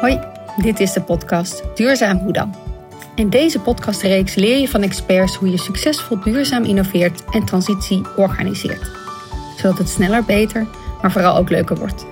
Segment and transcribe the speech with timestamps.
[0.00, 0.20] Hoi,
[0.56, 2.54] dit is de podcast Duurzaam Hoe dan?
[3.14, 8.90] In deze podcastreeks leer je van experts hoe je succesvol duurzaam innoveert en transitie organiseert.
[9.56, 10.66] Zodat het sneller, beter,
[11.02, 12.06] maar vooral ook leuker wordt.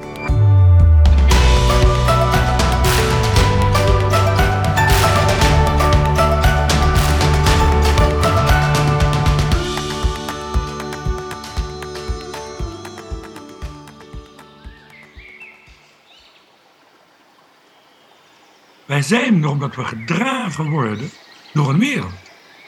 [18.95, 21.11] Wij zijn omdat we gedragen worden
[21.53, 22.13] door een wereld.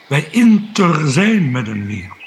[0.07, 2.17] Wij inter zijn met een wereld.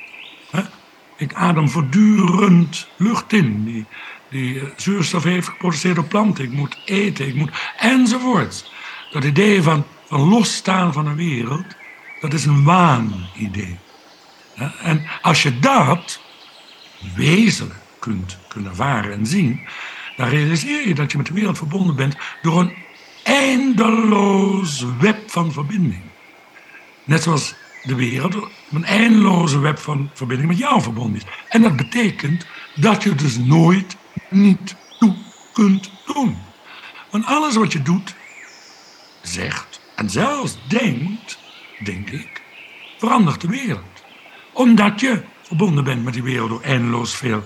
[1.17, 3.87] Ik adem voortdurend lucht in die,
[4.29, 6.45] die eh, zuurstof heeft geproduceerd op planten.
[6.45, 8.73] Ik moet eten, ik moet enzovoorts.
[9.11, 11.67] Dat idee van, van losstaan van een wereld,
[12.21, 13.79] dat is een waanidee.
[14.83, 16.21] En als je dat
[17.15, 19.61] wezenlijk kunt, kunt ervaren en zien,
[20.17, 22.75] dan realiseer je dat je met de wereld verbonden bent door een
[23.23, 26.03] eindeloos web van verbinding.
[27.05, 28.37] Net zoals de wereld
[28.71, 31.27] een eindeloze web van verbinding met jou verbonden is.
[31.49, 33.97] En dat betekent dat je dus nooit
[34.29, 35.15] niet toe
[35.53, 36.37] kunt doen.
[37.11, 38.15] Want alles wat je doet,
[39.23, 41.39] zegt en zelfs denkt,
[41.85, 42.43] denk ik,
[42.99, 44.05] verandert de wereld.
[44.53, 47.45] Omdat je verbonden bent met die wereld door eindeloos veel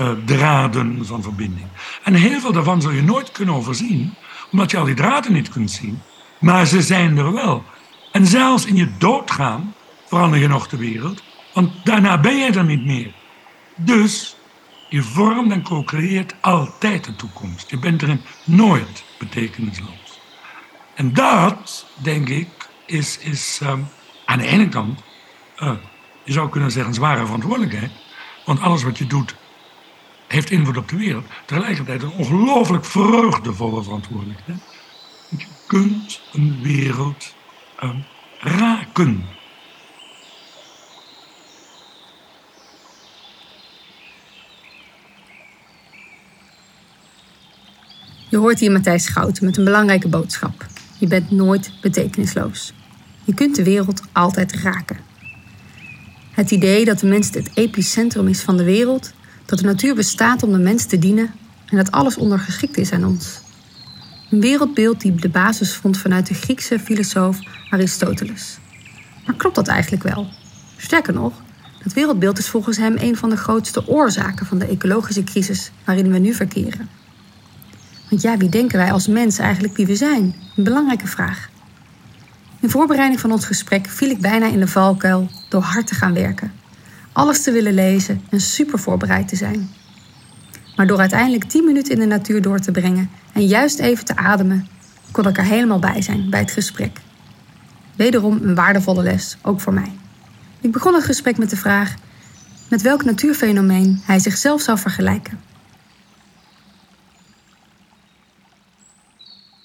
[0.00, 1.66] uh, draden van verbinding.
[2.02, 4.14] En heel veel daarvan zul je nooit kunnen overzien,
[4.50, 6.02] omdat je al die draden niet kunt zien.
[6.38, 7.64] Maar ze zijn er wel.
[8.12, 9.74] En zelfs in je doodgaan
[10.06, 13.12] verander je nog de wereld, want daarna ben je er niet meer.
[13.76, 14.36] Dus
[14.88, 17.70] je vormt en co-creëert altijd de toekomst.
[17.70, 20.20] Je bent erin nooit betekenisloos.
[20.94, 22.48] En dat, denk ik,
[22.86, 23.88] is, is um,
[24.24, 25.00] aan de ene kant,
[25.58, 25.72] uh,
[26.24, 27.90] je zou kunnen zeggen, een zware verantwoordelijkheid.
[28.44, 29.34] Want alles wat je doet,
[30.26, 31.24] heeft invloed op de wereld.
[31.46, 34.58] Tegelijkertijd een ongelooflijk vreugdevolle verantwoordelijkheid.
[35.28, 37.34] Want je kunt een wereld
[38.40, 39.24] raken.
[48.28, 50.66] Je hoort hier Matthijs Schouten met een belangrijke boodschap.
[50.98, 52.72] Je bent nooit betekenisloos.
[53.24, 54.96] Je kunt de wereld altijd raken.
[56.30, 59.12] Het idee dat de mens het epicentrum is van de wereld,
[59.46, 61.30] dat de natuur bestaat om de mens te dienen
[61.66, 63.40] en dat alles ondergeschikt is aan ons.
[64.30, 67.38] Een wereldbeeld die de basis vond vanuit de Griekse filosoof
[67.70, 68.58] Aristoteles.
[69.26, 70.26] Maar klopt dat eigenlijk wel?
[70.76, 71.32] Sterker nog,
[71.82, 76.12] dat wereldbeeld is volgens hem een van de grootste oorzaken van de ecologische crisis waarin
[76.12, 76.88] we nu verkeren.
[78.08, 80.34] Want ja, wie denken wij als mens eigenlijk wie we zijn?
[80.56, 81.48] Een belangrijke vraag.
[82.60, 86.14] In voorbereiding van ons gesprek viel ik bijna in de valkuil door hard te gaan
[86.14, 86.52] werken.
[87.16, 89.70] Alles te willen lezen en super voorbereid te zijn.
[90.76, 94.16] Maar door uiteindelijk 10 minuten in de natuur door te brengen en juist even te
[94.16, 94.68] ademen,
[95.10, 97.00] kon ik er helemaal bij zijn bij het gesprek.
[97.94, 99.92] Wederom een waardevolle les, ook voor mij.
[100.60, 101.94] Ik begon het gesprek met de vraag
[102.68, 105.40] met welk natuurfenomeen hij zichzelf zou vergelijken.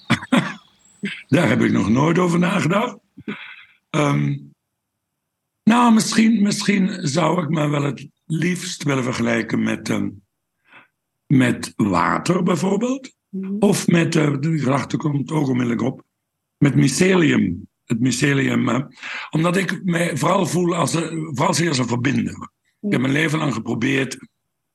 [1.28, 2.96] Daar heb ik nog nooit over nagedacht.
[3.90, 4.51] Um,
[5.64, 10.22] nou, misschien, misschien zou ik me wel het liefst willen vergelijken met, um,
[11.26, 13.14] met water bijvoorbeeld.
[13.28, 13.56] Mhm.
[13.58, 16.02] Of met, uh, de gedachte komt ook onmiddellijk op,
[16.56, 17.70] met mycelium.
[17.84, 18.68] Het mycelium.
[18.68, 18.80] Uh,
[19.30, 22.50] omdat ik mij vooral voel als, uh, vooral als een verbinder.
[22.80, 24.18] Ik heb mijn leven lang geprobeerd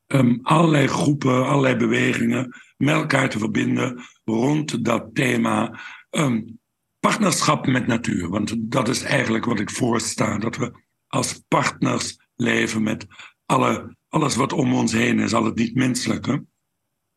[0.07, 6.59] um, allerlei groepen, allerlei bewegingen met elkaar te verbinden rond dat thema um,
[7.07, 8.29] partnerschap met natuur.
[8.29, 10.37] Want dat is eigenlijk wat ik voorsta.
[10.37, 10.71] Dat we
[11.07, 13.05] als partners leven met
[13.45, 16.45] alle, alles wat om ons heen is, al het niet-menselijke.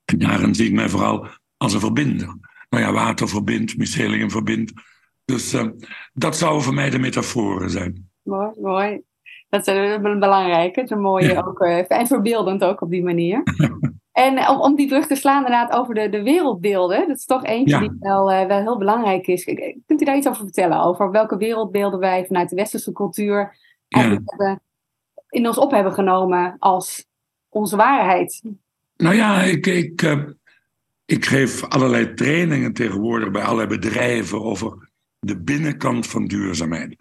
[0.05, 2.39] En daarin zie ik mij vooral als een verbinder.
[2.69, 4.73] Nou ja, water verbindt, mycelium verbindt.
[5.25, 5.67] Dus uh,
[6.13, 8.11] dat zou voor mij de metaforen zijn.
[8.23, 9.01] Mooi, mooi.
[9.49, 10.81] Dat is een belangrijke.
[10.81, 11.41] Het is een mooie ja.
[11.41, 13.43] ook, uh, en verbeeldend ook op die manier.
[14.21, 17.09] En om, om die brug te slaan inderdaad over de, de wereldbeelden.
[17.09, 19.45] Dat is toch eentje die wel, uh, wel heel belangrijk is.
[19.87, 20.83] Kunt u daar iets over vertellen?
[20.83, 23.57] Over welke wereldbeelden wij vanuit de westerse cultuur
[23.89, 24.63] eigenlijk hebben,
[25.29, 27.07] in ons op hebben genomen als
[27.49, 28.43] onze waarheid?
[28.97, 30.25] Nou ja, ik, ik, uh,
[31.05, 36.97] ik geef allerlei trainingen tegenwoordig bij allerlei bedrijven over de binnenkant van duurzaamheid.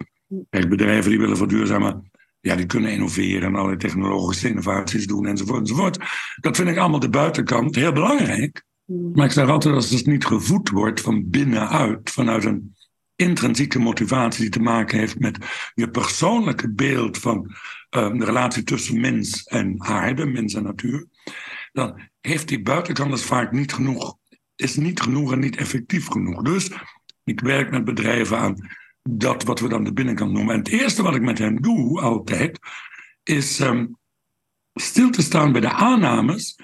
[0.50, 2.09] Kijk, bedrijven die willen verduurzamen
[2.40, 5.98] ja, die kunnen innoveren en allerlei technologische innovaties doen enzovoort enzovoort.
[6.42, 8.64] Dat vind ik allemaal de buitenkant heel belangrijk.
[8.86, 9.12] Hmm.
[9.14, 12.76] Maar ik zeg altijd, als het niet gevoed wordt van binnenuit, vanuit een
[13.16, 15.38] intrinsieke motivatie die te maken heeft met
[15.74, 17.56] je persoonlijke beeld van
[17.98, 21.08] uh, de relatie tussen mens en aarde, mens en natuur,
[21.72, 24.18] dan heeft die buitenkant dus vaak niet genoeg
[24.60, 26.42] is niet genoeg en niet effectief genoeg.
[26.42, 26.72] Dus
[27.24, 28.70] ik werk met bedrijven aan
[29.18, 30.54] dat wat we dan de binnenkant noemen.
[30.54, 32.60] En het eerste wat ik met hen doe, altijd,
[33.24, 33.86] is ehm,
[34.74, 36.56] stil te staan bij de aannames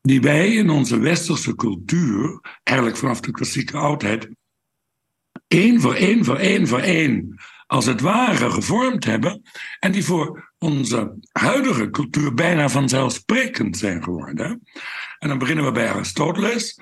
[0.00, 4.28] die wij in onze westerse cultuur, eigenlijk vanaf de klassieke oudheid,
[5.48, 9.42] één voor één voor één voor één, als het ware gevormd hebben.
[9.78, 14.62] En die voor onze huidige cultuur bijna vanzelfsprekend zijn geworden.
[15.18, 16.80] En dan beginnen we bij Aristoteles.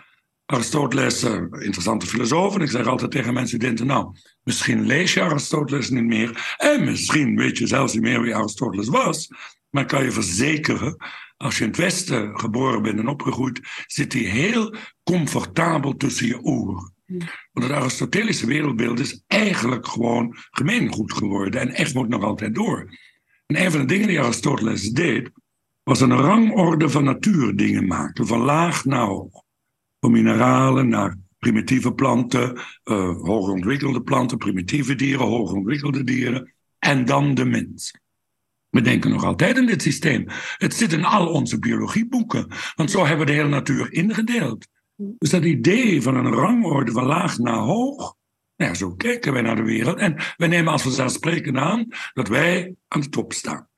[0.53, 2.55] Aristoteles, uh, interessante filosoof.
[2.55, 6.55] En ik zeg altijd tegen mensen die denken, nou, misschien lees je Aristoteles niet meer.
[6.57, 9.29] En misschien weet je zelfs niet meer wie Aristoteles was.
[9.71, 10.97] Maar kan je verzekeren,
[11.37, 16.43] als je in het Westen geboren bent en opgegroeid, zit hij heel comfortabel tussen je
[16.43, 16.95] oren.
[17.53, 22.99] Want het Aristotelische wereldbeeld is eigenlijk gewoon gemeengoed geworden en echt moet nog altijd door.
[23.47, 25.31] En een van de dingen die Aristoteles deed,
[25.83, 29.43] was een rangorde van natuurdingen maken, van laag naar hoog.
[30.03, 32.63] Van mineralen naar primitieve planten, uh,
[33.17, 37.95] hoogontwikkelde planten, primitieve dieren, hoogontwikkelde dieren en dan de mens.
[38.69, 40.25] We denken nog altijd in dit systeem.
[40.57, 44.69] Het zit in al onze biologieboeken, want zo hebben we de hele natuur ingedeeld.
[44.97, 48.15] Dus dat idee van een rangorde van laag naar hoog,
[48.57, 49.99] nou ja, zo kijken wij naar de wereld.
[49.99, 53.69] En wij nemen als vanzelfsprekend aan dat wij aan de top staan.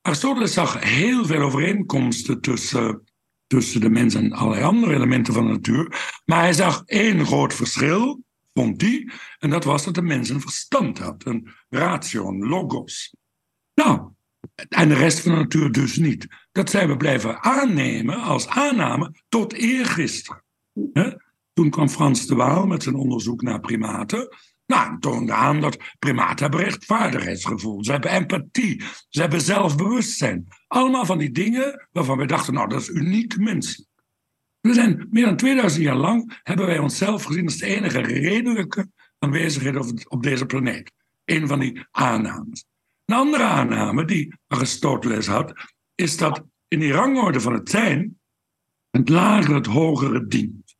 [0.00, 3.11] Aristoteles zag heel veel overeenkomsten tussen,
[3.52, 6.20] tussen de mens en allerlei andere elementen van de natuur.
[6.24, 8.22] Maar hij zag één groot verschil,
[8.54, 13.14] vond hij, en dat was dat de mens een verstand had, een ratio, een logos.
[13.74, 14.10] Nou,
[14.68, 16.28] en de rest van de natuur dus niet.
[16.52, 20.42] Dat zijn we blijven aannemen als aanname tot eergisteren.
[21.52, 24.36] Toen kwam Frans de Waal met zijn onderzoek naar primaten.
[24.72, 27.84] Nou, toonde aan dat primaten hebben rechtvaardigheidsgevoel.
[27.84, 28.82] Ze hebben empathie.
[29.08, 30.46] Ze hebben zelfbewustzijn.
[30.66, 33.90] Allemaal van die dingen waarvan we dachten, nou, dat is uniek menselijk.
[34.60, 38.90] We zijn meer dan 2000 jaar lang hebben wij onszelf gezien als de enige redelijke
[39.18, 40.92] aanwezigheid op, op deze planeet.
[41.24, 42.64] Een van die aannames.
[43.04, 45.52] Een andere aanname die Aristoteles had,
[45.94, 48.20] is dat in die rangorde van het zijn
[48.90, 50.76] het lagere het hogere dient.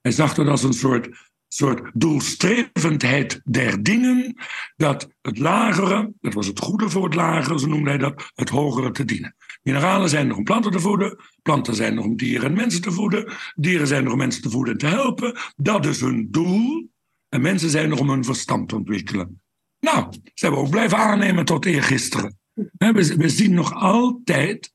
[0.00, 1.23] Hij zag dat als een soort,
[1.54, 4.36] soort doelstrevendheid der dingen,
[4.76, 8.48] dat het lagere, dat was het goede voor het lagere, zo noemde hij dat, het
[8.48, 9.34] hogere te dienen.
[9.62, 12.92] Mineralen zijn nog om planten te voeden, planten zijn nog om dieren en mensen te
[12.92, 15.36] voeden, dieren zijn nog om mensen te voeden en te helpen.
[15.56, 16.92] Dat is hun doel.
[17.28, 19.40] En mensen zijn nog om hun verstand te ontwikkelen.
[19.80, 22.38] Nou, ze hebben ook blijven aannemen tot eergisteren.
[22.54, 24.72] We, we zien nog altijd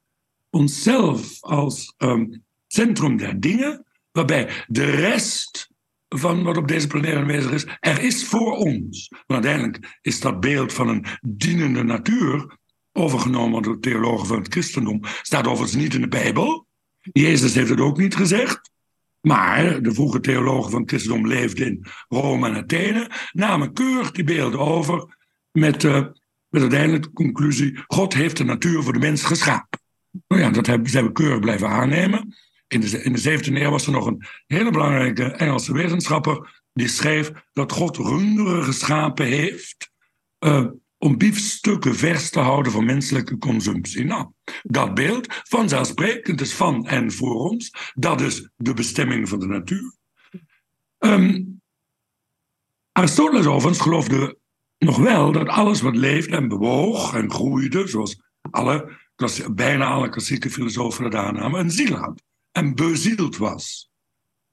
[0.50, 5.70] onszelf als um, centrum der dingen, waarbij de rest
[6.10, 9.08] van wat op deze planeet aanwezig is, er is voor ons.
[9.08, 12.58] Want uiteindelijk is dat beeld van een dienende natuur
[12.92, 15.00] overgenomen door theologen van het christendom.
[15.22, 16.68] Staat overigens niet in de Bijbel.
[17.02, 18.72] Jezus heeft het ook niet gezegd.
[19.22, 24.24] Maar de vroege theologen van het christendom leefden in Rome en Athene, namen keurig die
[24.24, 25.18] beelden over
[25.52, 26.06] met, uh,
[26.50, 29.80] met uiteindelijk de conclusie: God heeft de natuur voor de mens geschapen.
[30.28, 32.29] Nou ja, dat hebben, we keurig blijven aannemen.
[32.70, 36.88] In de, in de 17e eeuw was er nog een hele belangrijke Engelse wetenschapper die
[36.88, 39.92] schreef dat God runderen geschapen heeft
[40.40, 40.66] uh,
[40.98, 44.06] om biefstukken vers te houden voor menselijke consumptie.
[44.06, 44.32] Nou,
[44.64, 49.96] dat beeld, vanzelfsprekend is van en voor ons, dat is de bestemming van de natuur.
[51.00, 51.62] Um,
[52.92, 54.38] Aristoteles overigens geloofde
[54.78, 58.22] nog wel dat alles wat leeft en bewoog en groeide, zoals
[58.52, 58.98] alle,
[59.52, 63.92] bijna alle klassieke filosofen het aannamen, een ziel had en bezield was.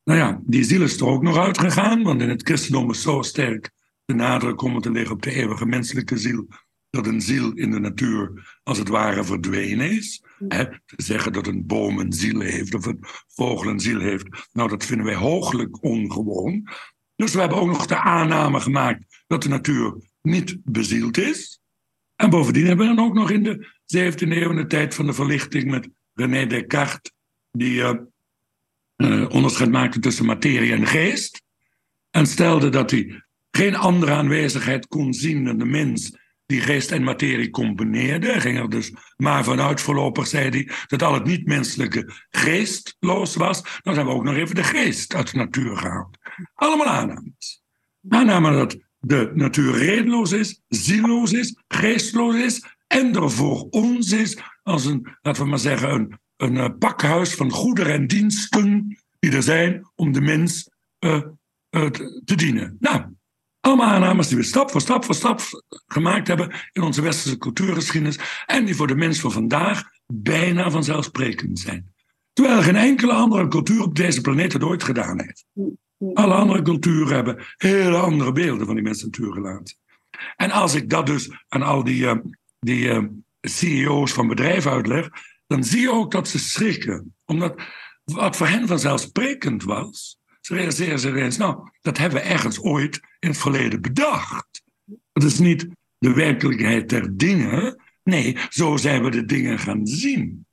[0.05, 3.23] Nou ja, die ziel is er ook nog uitgegaan, want in het christendom is zo
[3.23, 3.71] sterk
[4.05, 6.49] de nadruk komen te liggen op de eeuwige menselijke ziel,
[6.91, 10.23] dat een ziel in de natuur als het ware verdwenen is.
[10.49, 14.69] te zeggen dat een boom een ziel heeft of een vogel een ziel heeft, nou
[14.69, 16.69] dat vinden wij hooglijk ongewoon.
[17.17, 21.61] Dus we hebben ook nog de aanname gemaakt dat de natuur niet bezield is.
[22.17, 25.07] En bovendien hebben we dan ook nog in de 17e eeuw, in de tijd van
[25.07, 27.13] de verlichting met René Descartes,
[27.59, 27.83] die
[28.97, 31.43] uh, onderscheid maakte tussen materie en geest.
[32.11, 37.03] En stelde dat hij geen andere aanwezigheid kon zien dan de mens die geest en
[37.03, 38.41] materie combineerde.
[38.41, 43.63] Ging er dus maar vanuit voorlopig, zei hij, dat al het niet-menselijke geestloos was.
[43.83, 46.19] Dan hebben we ook nog even de geest uit de natuur gehaald.
[46.55, 47.63] Allemaal aannames.
[48.09, 54.39] Aannamen dat de natuur redeloos is, zieloos is, geestloos is en er voor ons is
[54.63, 59.33] als een, laten we maar zeggen, een, een eh, pakhuis van goederen en diensten die
[59.33, 61.23] er zijn om de mens uh,
[61.71, 61.87] uh,
[62.25, 62.77] te dienen.
[62.81, 63.05] Nou,
[63.61, 65.41] allemaal aannames die we stap voor stap voor stap
[65.87, 71.59] gemaakt hebben in onze westerse cultuurgeschiedenis en die voor de mens van vandaag bijna vanzelfsprekend
[71.59, 71.95] zijn.
[72.33, 75.47] Terwijl geen enkele andere cultuur op deze planeet het ooit gedaan heeft.
[76.15, 79.77] Alle andere culturen hebben hele andere beelden van die mens-natuurrelatie.
[80.37, 82.07] En als ik dat dus aan al die,
[82.59, 85.09] die CEO's van bedrijven uitleg,
[85.47, 87.15] dan zie je ook dat ze schrikken.
[87.25, 87.63] Omdat
[88.05, 93.01] wat voor hen vanzelfsprekend was, ze realiseren zich eens, nou, dat hebben we ergens ooit
[93.19, 94.63] in het verleden bedacht.
[95.13, 97.83] Het is niet de werkelijkheid der dingen.
[98.03, 100.47] Nee, zo zijn we de dingen gaan zien.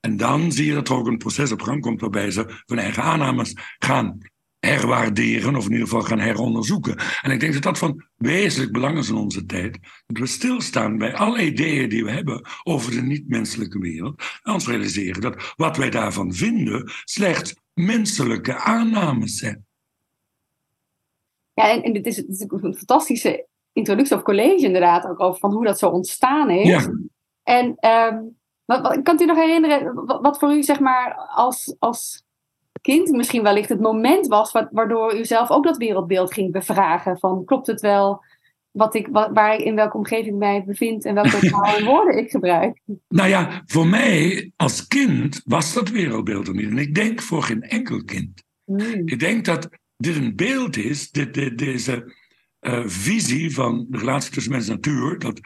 [0.00, 2.78] En dan zie je dat er ook een proces op gang komt waarbij ze hun
[2.78, 4.18] eigen aannames gaan
[4.60, 6.96] herwaarderen of in ieder geval gaan heronderzoeken.
[7.22, 9.78] En ik denk dat dat van wezenlijk belang is in onze tijd.
[10.06, 14.22] Dat we stilstaan bij alle ideeën die we hebben over de niet-menselijke wereld.
[14.42, 19.66] En ons realiseren dat wat wij daarvan vinden slechts menselijke aannames zijn.
[21.54, 25.52] Ja, en, en dit, is, is een fantastische introductie of college inderdaad ook over van
[25.52, 26.66] hoe dat zo ontstaan is.
[26.66, 26.90] Ja.
[27.42, 31.76] En um, wat, wat, kan u nog herinneren wat, wat, voor u zeg maar als,
[31.78, 32.24] als
[32.80, 37.44] kind misschien wellicht het moment was waardoor u zelf ook dat wereldbeeld ging bevragen van
[37.44, 38.24] klopt het wel
[38.70, 42.80] wat ik, waar ik in welke omgeving mij bevind en welke talen woorden ik gebruik.
[43.08, 46.70] Nou ja, voor mij als kind was dat wereldbeeld er niet.
[46.70, 48.42] En ik denk voor geen enkel kind.
[48.64, 49.02] Hmm.
[49.04, 52.14] Ik denk dat dit een beeld is, dit, deze
[52.60, 55.40] uh, visie van de relatie tussen mens en natuur, dat,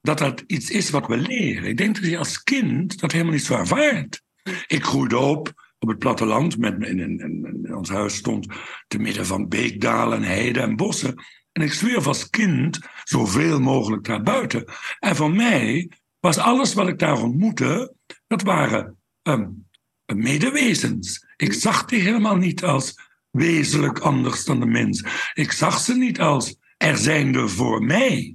[0.00, 1.68] dat dat iets is wat we leren.
[1.68, 4.22] Ik denk dat je als kind dat helemaal niet zo ervaart.
[4.66, 6.58] Ik groeide op op het platteland.
[6.58, 8.46] Met, in, ons huis stond
[8.88, 11.14] te midden van beekdalen, heiden en bossen.
[11.52, 14.64] En ik zwierf als kind zoveel mogelijk naar buiten.
[14.98, 17.94] En voor mij was alles wat ik daar ontmoette,
[18.26, 19.68] dat waren um,
[20.14, 21.26] medewezens.
[21.36, 22.94] Ik zag die helemaal niet als
[23.30, 25.04] wezenlijk anders dan de mens.
[25.34, 28.34] Ik zag ze niet als er zijnde voor mij.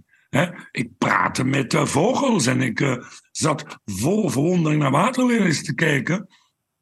[0.71, 6.27] Ik praatte met de vogels en ik uh, zat vol verwondering naar waterlelies te kijken.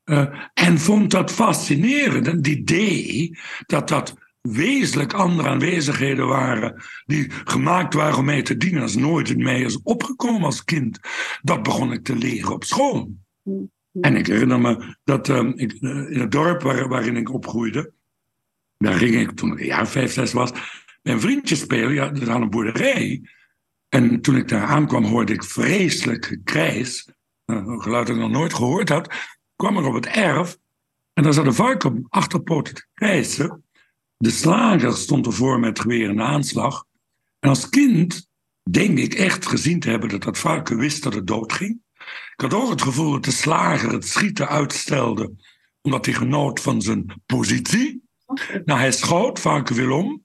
[0.06, 2.26] Uh, en vond dat fascinerend.
[2.26, 8.82] Het idee dat dat wezenlijk andere aanwezigheden waren die gemaakt waren om mij te dienen
[8.82, 11.00] als nooit in mij is opgekomen als kind.
[11.42, 13.16] Dat begon ik te leren op school.
[14.02, 17.94] En ik herinner me dat uh, ik, in het dorp waar, waarin ik opgroeide,
[18.78, 20.52] daar ging ik toen ik een jaar vijf, zes was,
[21.02, 21.94] mijn vriendje spelen.
[21.94, 23.22] Ja, dat had een boerderij.
[23.90, 27.10] En toen ik daar aankwam, hoorde ik vreselijk gekrijs.
[27.46, 29.14] Een geluid dat ik nog nooit gehoord had.
[29.56, 30.58] Kwam er op het erf.
[31.14, 33.64] En daar zat een varken op achterpoten te krijsen.
[34.18, 36.86] De slager stond ervoor met geweer in aanslag.
[37.40, 38.28] En als kind
[38.70, 41.82] denk ik echt gezien te hebben dat dat varken wist dat het dood ging.
[42.36, 45.34] Ik had ook het gevoel dat de slager het schieten uitstelde,
[45.82, 48.04] omdat hij genoot van zijn positie.
[48.66, 50.24] Nou, hij schoot, varken wil om.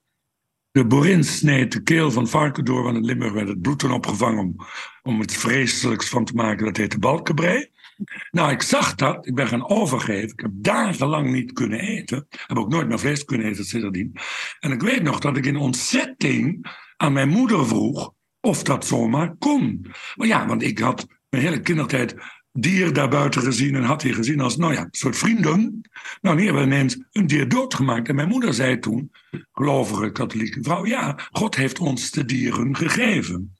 [0.70, 3.92] De borin sneed de keel van varken door, want in Limburg werd het bloed toen
[3.92, 4.56] opgevangen om,
[5.02, 6.64] om het vreselijks van te maken.
[6.64, 7.70] Dat heette balkenbrei.
[8.31, 9.26] Nou, ik zag dat.
[9.26, 10.28] Ik ben gaan overgeven.
[10.28, 12.26] Ik heb dagenlang niet kunnen eten.
[12.47, 14.17] Heb ook nooit meer vlees kunnen eten sindsdien.
[14.61, 19.37] En ik weet nog dat ik in ontzetting aan mijn moeder vroeg of dat zomaar
[19.38, 19.87] kon.
[20.14, 22.14] Maar ja, want ik had mijn hele kindertijd
[22.52, 25.81] dier daarbuiten gezien en had hij gezien als, nou ja, een soort vrienden.
[26.21, 28.09] Nou, die hebben ineens een dier doodgemaakt.
[28.09, 29.12] En mijn moeder zei toen,
[29.52, 33.58] gelovige katholieke vrouw, ja, God heeft ons de dieren gegeven.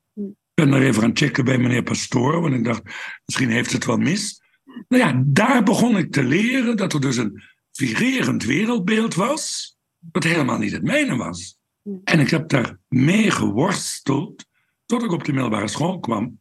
[0.59, 2.83] Ik ben er even aan checken bij meneer Pastoor, want ik dacht,
[3.25, 4.43] misschien heeft het wel mis.
[4.89, 10.25] Nou ja, daar begon ik te leren dat er dus een virerend wereldbeeld was, dat
[10.25, 11.59] helemaal niet het mijne was.
[12.05, 14.47] En ik heb daar mee geworsteld
[14.87, 16.41] tot ik op de middelbare school kwam.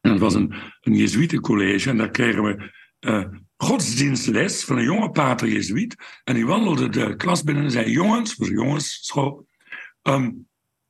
[0.00, 3.24] En dat was een, een Jezuïetencollege en daar kregen we uh,
[3.56, 5.96] godsdienstles van een jonge pater Jezuïet.
[6.24, 9.46] En die wandelde de klas binnen en zei: Jongens, voor jongensschool,
[10.02, 10.48] um,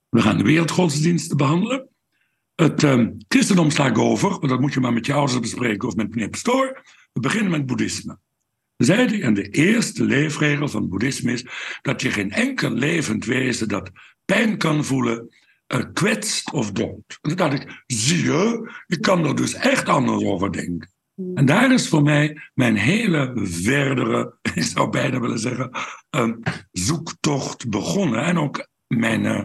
[0.08, 1.92] we gaan de wereldgodsdiensten behandelen.
[2.54, 5.88] Het um, christendom sla ik over, want dat moet je maar met je ouders bespreken
[5.88, 6.82] of met meneer Pastoor.
[7.12, 8.18] We beginnen met boeddhisme.
[8.76, 11.46] Zei hij, en de eerste leefregel van boeddhisme is
[11.82, 13.90] dat je geen enkel levend wezen dat
[14.24, 15.28] pijn kan voelen,
[15.74, 17.18] uh, kwetst of dood.
[17.20, 20.92] En toen dacht ik, zie je, ik kan er dus echt anders over denken.
[21.14, 21.36] Hmm.
[21.36, 25.70] En daar is voor mij mijn hele verdere, ik zou bijna willen zeggen,
[26.10, 26.42] um,
[26.72, 28.24] zoektocht begonnen.
[28.24, 29.44] En ook mijn, uh,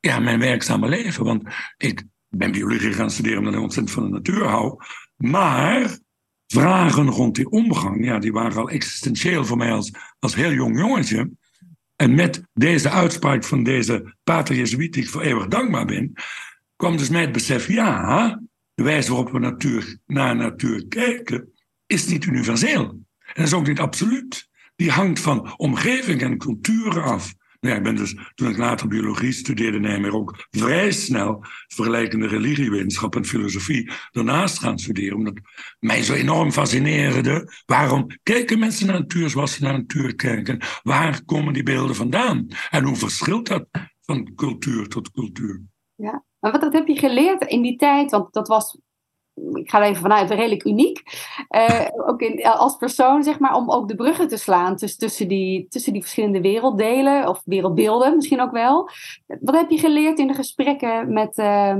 [0.00, 1.24] ja, mijn werkzame leven.
[1.24, 1.42] Want
[1.76, 2.02] ik
[2.36, 4.76] ben biologie gaan studeren omdat ik ontzettend van de natuur hou.
[5.16, 5.98] Maar
[6.46, 10.78] vragen rond die omgang, ja, die waren al existentieel voor mij als, als heel jong
[10.78, 11.30] jongetje.
[11.96, 16.12] En met deze uitspraak van deze pater Jezuïet, die ik voor eeuwig dankbaar ben,
[16.76, 18.40] kwam dus mij het besef, ja,
[18.74, 21.52] de wijze waarop we natuur, naar natuur kijken,
[21.86, 23.00] is niet universeel.
[23.34, 24.48] En is ook niet absoluut.
[24.76, 27.34] Die hangt van omgeving en cultuur af.
[27.68, 32.26] Ja, ik ben dus, toen ik later biologie studeerde in Nijmegen, ook vrij snel vergelijkende
[32.26, 35.16] religiewetenschap en filosofie daarnaast gaan studeren.
[35.16, 35.34] Omdat
[35.78, 37.52] mij zo enorm fascineerde.
[37.66, 40.58] Waarom kijken mensen naar natuur zoals ze naar natuur kijken?
[40.82, 42.48] Waar komen die beelden vandaan?
[42.70, 43.66] En hoe verschilt dat
[44.00, 45.62] van cultuur tot cultuur?
[45.94, 48.10] Ja, maar wat, wat heb je geleerd in die tijd?
[48.10, 48.78] Want dat was
[49.34, 51.02] ik ga er even vanuit, redelijk uniek.
[51.50, 55.66] Uh, ook in, als persoon, zeg maar, om ook de bruggen te slaan tussen, die,
[55.68, 58.90] tussen die verschillende werelddelen, of wereldbeelden misschien ook wel.
[59.26, 61.76] Wat heb je geleerd in de gesprekken met, uh,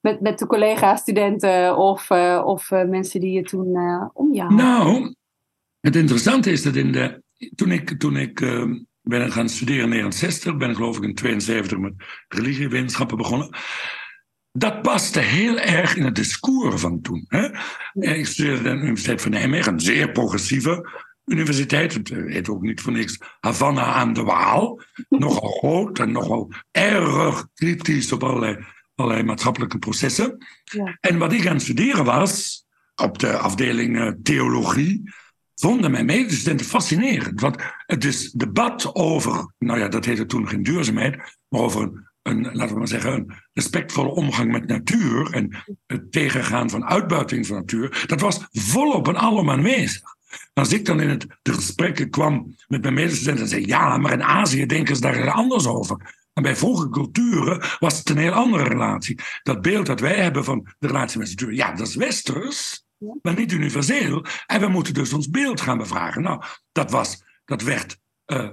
[0.00, 3.76] met, met de collega-studenten of, uh, of mensen die je toen
[4.12, 5.14] om je Nou,
[5.80, 7.22] het interessante is dat in de,
[7.54, 8.40] toen ik, toen ik
[9.02, 11.92] ben gaan studeren in 1960, ben ik geloof ik in 72 met
[12.28, 13.56] religiewetenschappen begonnen
[14.52, 17.24] dat paste heel erg in het discours van toen.
[17.28, 17.48] Hè?
[17.92, 20.88] Ik studeerde aan de Universiteit van Nijmegen, een zeer progressieve
[21.24, 21.94] universiteit.
[21.94, 24.80] Het heet ook niet voor niks Havana aan de Waal.
[25.08, 28.64] Nogal groot en nogal erg kritisch op allerlei,
[28.94, 30.46] allerlei maatschappelijke processen.
[30.64, 30.96] Ja.
[31.00, 32.64] En wat ik aan het studeren was,
[32.94, 35.02] op de afdeling eh, theologie,
[35.54, 37.40] vonden mijn medestudenten fascinerend.
[37.40, 41.16] Want het is debat over, nou ja, dat heette toen geen duurzaamheid,
[41.48, 46.12] maar over een een, laten we maar zeggen, een respectvolle omgang met natuur en het
[46.12, 50.02] tegengaan van uitbuiting van natuur, dat was volop en allemaal aanwezig.
[50.52, 54.12] Als ik dan in het, de gesprekken kwam met mijn medestudenten en zei, ja, maar
[54.12, 56.18] in Azië denken ze daar anders over.
[56.32, 59.18] En bij vroege culturen was het een heel andere relatie.
[59.42, 62.84] Dat beeld dat wij hebben van de relatie met natuur, ja, dat is westers,
[63.22, 64.24] maar niet universeel.
[64.46, 66.22] En we moeten dus ons beeld gaan bevragen.
[66.22, 68.48] Nou, dat, was, dat werd uh,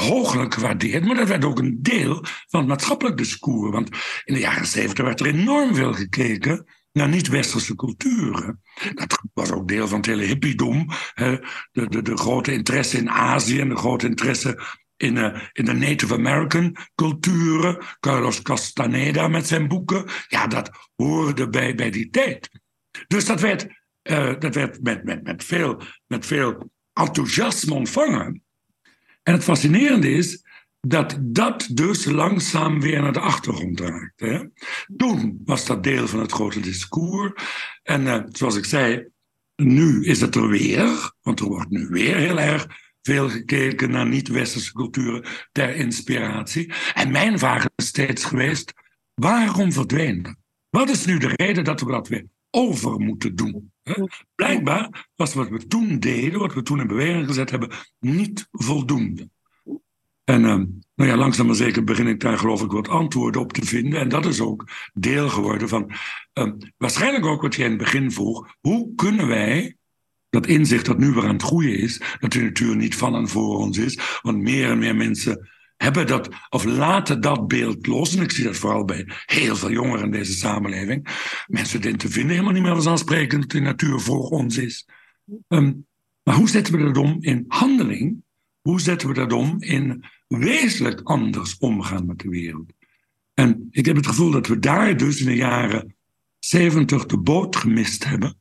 [0.00, 3.70] hooglijk gewaardeerd, maar dat werd ook een deel van het maatschappelijk discours.
[3.70, 3.88] Want
[4.24, 8.60] in de jaren zeventig werd er enorm veel gekeken naar niet-westerse culturen.
[8.94, 10.88] Dat was ook deel van het hele hippiedom.
[11.14, 14.60] De, de, de grote interesse in Azië en de grote interesse
[14.96, 17.78] in, uh, in de Native American culturen.
[18.00, 20.04] Carlos Castaneda met zijn boeken.
[20.28, 22.60] Ja, dat hoorde bij, bij die tijd.
[23.06, 23.66] Dus dat werd,
[24.02, 28.42] uh, dat werd met, met, met, veel, met veel enthousiasme ontvangen.
[29.24, 30.42] En het fascinerende is
[30.80, 34.26] dat dat dus langzaam weer naar de achtergrond raakte.
[34.26, 34.44] Hè?
[34.96, 37.42] Toen was dat deel van het grote discours.
[37.82, 39.08] En uh, zoals ik zei,
[39.56, 42.66] nu is het er weer, want er wordt nu weer heel erg
[43.02, 46.72] veel gekeken naar niet-westerse culturen ter inspiratie.
[46.94, 48.72] En mijn vraag is steeds geweest:
[49.14, 50.36] waarom verdween dat?
[50.70, 53.72] Wat is nu de reden dat we dat weer over moeten doen?
[54.34, 59.28] Blijkbaar was wat we toen deden, wat we toen in beweging gezet hebben, niet voldoende.
[60.24, 60.54] En uh,
[60.94, 64.00] nou ja, langzaam maar zeker begin ik daar geloof ik wat antwoorden op te vinden.
[64.00, 65.90] En dat is ook deel geworden van
[66.34, 68.54] uh, waarschijnlijk ook wat jij in het begin vroeg.
[68.60, 69.76] Hoe kunnen wij
[70.30, 73.28] dat inzicht dat nu weer aan het groeien is, dat de natuur niet van en
[73.28, 75.48] voor ons is, want meer en meer mensen
[75.84, 78.16] hebben dat, of laten dat beeld los.
[78.16, 81.08] En ik zie dat vooral bij heel veel jongeren in deze samenleving.
[81.46, 84.88] Mensen denken, vinden helemaal niet meer vanzelfsprekend dat de natuur voor ons is.
[85.48, 85.86] Um,
[86.22, 88.22] maar hoe zetten we dat om in handeling?
[88.60, 92.72] Hoe zetten we dat om in wezenlijk anders omgaan met de wereld?
[93.34, 95.96] En ik heb het gevoel dat we daar dus in de jaren
[96.38, 98.40] 70 de boot gemist hebben.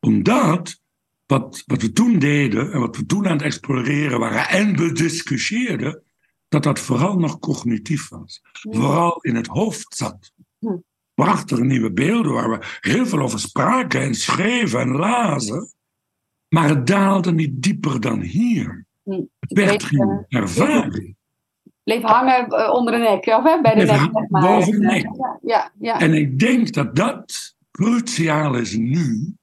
[0.00, 0.80] Omdat
[1.26, 4.92] wat, wat we toen deden en wat we toen aan het exploreren waren en we
[4.92, 6.02] discussieerden,
[6.48, 8.42] dat dat vooral nog cognitief was.
[8.52, 10.32] Vooral in het hoofd zat.
[11.14, 15.72] Prachtige nieuwe beelden waar we heel veel over spraken en schreven en lazen.
[16.48, 18.86] Maar het daalde niet dieper dan hier.
[19.04, 21.16] Het werd geen ervaring.
[21.84, 23.60] Bleef hangen eh, onder de nek, of hè?
[23.60, 23.98] bij de nek.
[23.98, 24.42] Zeg maar.
[24.42, 25.06] Boven de nek.
[25.42, 26.00] Ja, ja.
[26.00, 29.34] En ik denk dat dat cruciaal is nu.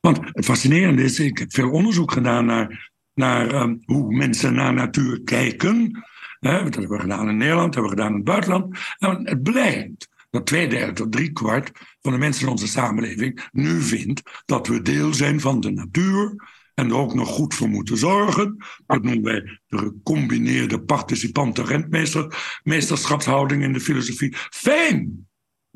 [0.00, 4.72] Want het fascinerende is, ik heb veel onderzoek gedaan naar, naar um, hoe mensen naar
[4.72, 6.04] natuur kijken.
[6.40, 8.78] Dat hebben we gedaan in Nederland, dat hebben we gedaan in het buitenland.
[8.98, 11.70] En het blijkt dat twee derde tot drie kwart
[12.00, 16.34] van de mensen in onze samenleving nu vindt dat we deel zijn van de natuur
[16.74, 18.56] en er ook nog goed voor moeten zorgen.
[18.86, 24.34] Dat noemen wij de gecombineerde participanten-rentmeesterschapshouding in de filosofie.
[24.50, 25.28] Fijn!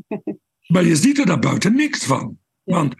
[0.70, 2.38] Maar je ziet er daar buiten niks van.
[2.62, 2.94] Want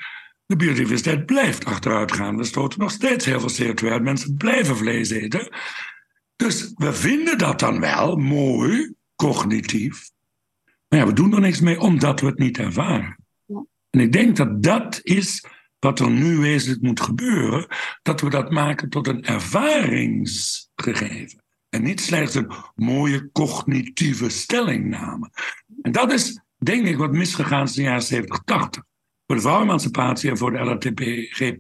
[0.47, 2.37] de biodiversiteit blijft achteruit gaan.
[2.37, 4.03] We stoten nog steeds heel veel CO2 uit.
[4.03, 5.49] Mensen blijven vlees eten.
[6.41, 10.11] Dus we vinden dat dan wel mooi, cognitief.
[10.89, 13.17] Maar ja, we doen er niks mee omdat we het niet ervaren.
[13.91, 15.45] En ik denk dat dat is
[15.79, 17.67] wat er nu wezenlijk moet gebeuren,
[18.03, 21.43] dat we dat maken tot een ervaringsgegeven.
[21.69, 25.31] En niet slechts een mooie cognitieve stellingname.
[25.83, 28.83] En dat is, denk ik, wat misgegaan is in de jaren 70, 80.
[29.27, 31.59] Voor de vrouwenemancipatie en voor de LHTPG+,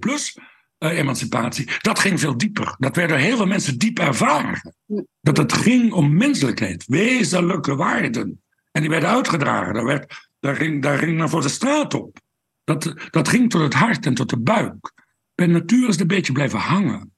[0.88, 2.74] emancipatie, dat ging veel dieper.
[2.78, 4.74] Dat werden heel veel mensen diep ervaren.
[5.20, 8.42] Dat het ging om menselijkheid, wezenlijke waarden.
[8.72, 9.74] En die werden uitgedragen.
[9.74, 12.18] Daar, werd, daar, ging, daar ging men voor de straat op.
[12.64, 14.92] Dat, dat ging tot het hart en tot de buik.
[15.34, 17.14] Bij natuur is het een beetje blijven hangen.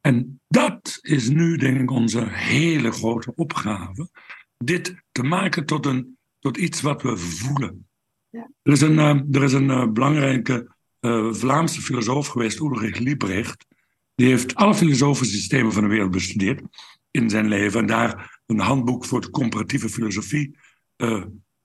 [0.00, 4.08] En dat is nu, denk ik, onze hele grote opgave.
[4.56, 7.88] Dit te maken tot, een, tot iets wat we voelen.
[8.28, 8.50] Ja.
[8.62, 10.74] Er is een, uh, er is een uh, belangrijke
[11.06, 13.66] uh, Vlaamse filosoof geweest, Ulrich Liebrecht.
[14.14, 16.62] Die heeft alle filosofische systemen van de wereld bestudeerd
[17.10, 17.80] in zijn leven.
[17.80, 20.58] En daar een handboek voor de comparatieve filosofie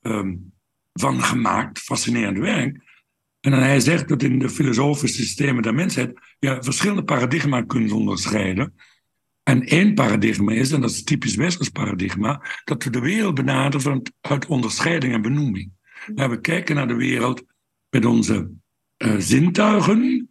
[0.01, 0.53] um,
[0.93, 1.79] van gemaakt.
[1.79, 2.85] Fascinerend werk.
[3.39, 8.73] En hij zegt dat in de filosofische systemen der mensheid je verschillende paradigma's kunt onderscheiden.
[9.43, 14.01] En één paradigma is, en dat is typisch westers paradigma, dat we de wereld benaderen
[14.21, 15.71] uit onderscheiding en benoeming.
[16.15, 17.43] we kijken naar de wereld
[17.89, 18.51] met onze
[19.17, 20.29] zintuigen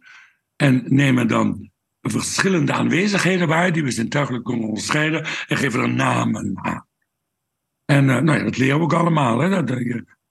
[0.55, 6.59] en nemen dan verschillende aanwezigheden waar die we zintuigelijk kunnen onderscheiden en geven er namen
[6.61, 6.87] aan.
[7.85, 9.39] En uh, nou ja, dat leren we ook allemaal.
[9.39, 9.63] Hè?
[9.63, 9.79] Dat,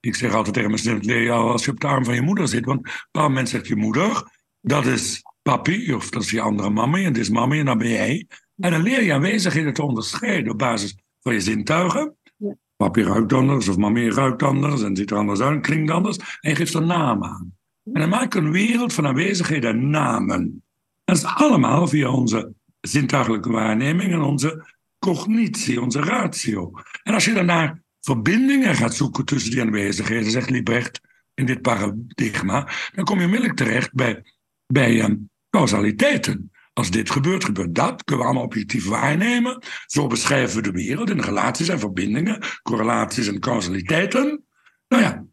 [0.01, 2.15] ik zeg altijd tegen mijn studenten, leer je al als je op de arm van
[2.15, 2.65] je moeder zit.
[2.65, 4.23] Want op een bepaald moment zegt je moeder,
[4.61, 7.79] dat is papi, of dat is je andere mama, en dit is mama, en dan
[7.79, 8.27] ben jij.
[8.57, 12.17] En dan leer je aanwezigheden te onderscheiden op basis van je zintuigen.
[12.37, 12.55] Ja.
[12.77, 16.17] Papi ruikt anders, of mami ruikt anders, en ziet er anders uit, klinkt anders.
[16.17, 17.56] En je geeft er namen aan.
[17.93, 20.63] En dan maak een wereld van aanwezigheden en namen.
[21.05, 26.73] Dat is allemaal via onze zintuigelijke waarneming en onze cognitie, onze ratio.
[27.03, 31.01] En als je daarna verbindingen gaat zoeken tussen die aanwezigheden, zegt Liebrecht
[31.35, 34.23] in dit paradigma, dan kom je onmiddellijk terecht bij,
[34.67, 36.51] bij um, causaliteiten.
[36.73, 38.05] Als dit gebeurt, gebeurt dat.
[38.05, 39.63] Kunnen we allemaal objectief waarnemen.
[39.87, 44.45] Zo beschrijven we de wereld in relaties en verbindingen, correlaties en causaliteiten.
[44.89, 45.25] Nou ja,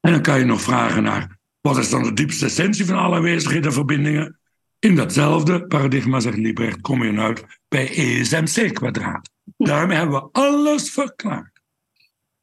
[0.00, 3.16] en dan kan je nog vragen naar wat is dan de diepste essentie van alle
[3.16, 4.38] aanwezigheden en verbindingen.
[4.78, 9.30] In datzelfde paradigma, zegt Liebrecht, kom je uit bij ESMC kwadraat.
[9.56, 11.60] Daarmee hebben we alles verklaard.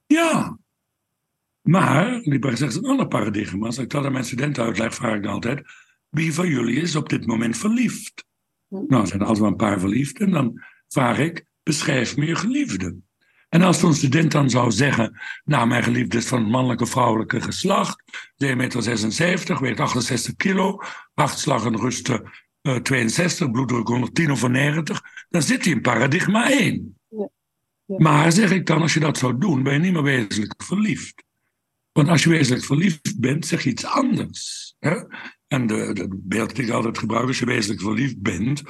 [0.06, 0.58] Ja.
[1.62, 3.66] Maar, Liebrecht zegt een ander paradigma.
[3.66, 5.62] Als ik dat aan mijn studenten uitleg, vraag ik dan altijd:
[6.10, 8.26] wie van jullie is op dit moment verliefd?
[8.68, 8.76] Hm.
[8.88, 10.20] Nou, er zijn altijd wel een paar verliefd.
[10.20, 12.98] En dan vraag ik: beschrijf me je geliefde.
[13.50, 17.42] En als zo'n student dan zou zeggen: Nou, mijn geliefde is van het mannelijke vrouwelijke
[17.42, 18.04] geslacht,
[18.46, 20.82] 2,76 meter, weegt 68 kilo,
[21.14, 26.98] hartslag en rust uh, 62, bloeddruk 110 of 90, dan zit hij in paradigma 1.
[27.86, 31.24] Maar zeg ik dan, als je dat zou doen, ben je niet meer wezenlijk verliefd.
[31.92, 34.76] Want als je wezenlijk verliefd bent, zeg je iets anders.
[34.80, 34.96] Hè?
[35.48, 38.64] En de, de beeld dat ik altijd gebruik, als je wezenlijk verliefd bent,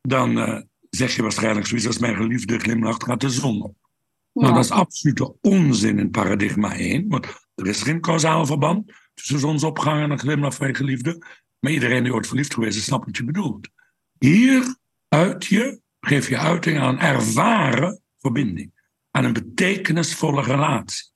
[0.00, 0.60] dan uh,
[0.90, 3.85] zeg je waarschijnlijk zoiets als mijn geliefde glimlacht gaat de zon op.
[4.42, 9.38] Nou, dat is absolute onzin in paradigma 1, want er is geen kausaal verband tussen
[9.38, 11.22] zonsopgang en een glimlach van je geliefde.
[11.58, 13.68] Maar iedereen die ooit verliefd geweest is, snapt wat je bedoelt.
[14.18, 14.76] Hier
[15.08, 18.72] uit je, geef je uiting aan ervaren verbinding,
[19.10, 21.10] aan een betekenisvolle relatie.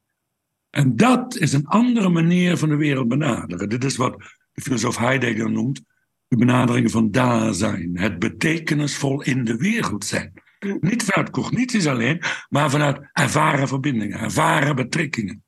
[0.70, 3.68] En dat is een andere manier van de wereld benaderen.
[3.68, 4.16] Dit is wat
[4.52, 5.82] de filosoof Heidegger noemt
[6.28, 7.98] de benadering van daar zijn.
[7.98, 10.39] Het betekenisvol in de wereld zijn.
[10.80, 15.44] Niet vanuit cognities alleen, maar vanuit ervaren verbindingen, ervaren betrekkingen.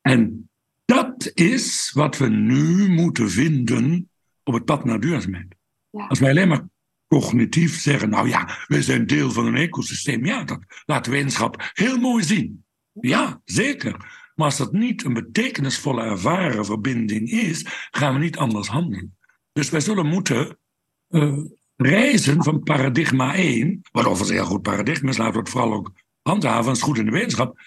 [0.00, 0.50] En
[0.84, 4.10] dat is wat we nu moeten vinden
[4.42, 5.54] op het pad naar duurzaamheid.
[5.90, 6.68] Als wij alleen maar
[7.06, 10.24] cognitief zeggen, nou ja, we zijn deel van een ecosysteem.
[10.24, 12.64] Ja, dat laat wetenschap heel mooi zien.
[12.92, 14.20] Ja, zeker.
[14.34, 19.16] Maar als dat niet een betekenisvolle ervaren verbinding is, gaan we niet anders handelen.
[19.52, 20.58] Dus wij zullen moeten
[21.08, 21.38] uh,
[21.82, 25.72] reizen van paradigma 1, wat overigens een heel goed paradigma is, laten we het vooral
[25.72, 25.92] ook
[26.22, 27.60] handhaven, dat is goed in de wetenschap.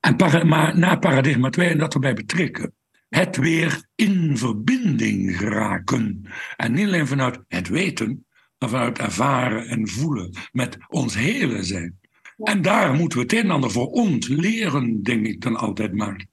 [0.00, 2.74] En para, maar naar paradigma 2 en dat erbij betrekken.
[3.08, 6.22] Het weer in verbinding geraken.
[6.56, 8.26] En niet alleen vanuit het weten,
[8.58, 11.98] maar vanuit ervaren en voelen met ons hele zijn.
[12.36, 16.26] En daar moeten we het een en ander voor ontleren, denk ik dan altijd maar.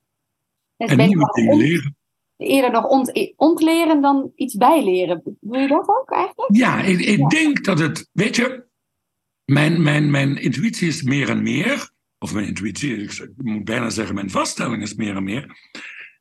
[0.77, 1.95] en nieuwe dingen leren.
[2.41, 5.37] Eerder nog ont ontleren dan iets bijleren.
[5.39, 6.55] Wil je dat ook eigenlijk?
[6.55, 8.65] Ja, ik, ik denk dat het, weet je,
[9.45, 14.15] mijn, mijn, mijn intuïtie is meer en meer, of mijn intuïtie, ik moet bijna zeggen,
[14.15, 15.57] mijn vaststelling is meer en meer,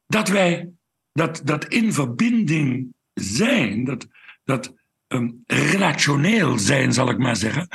[0.06, 0.70] dat wij,
[1.12, 4.06] dat, dat in verbinding zijn, dat,
[4.44, 4.74] dat
[5.08, 7.68] um, relationeel zijn, zal ik maar zeggen,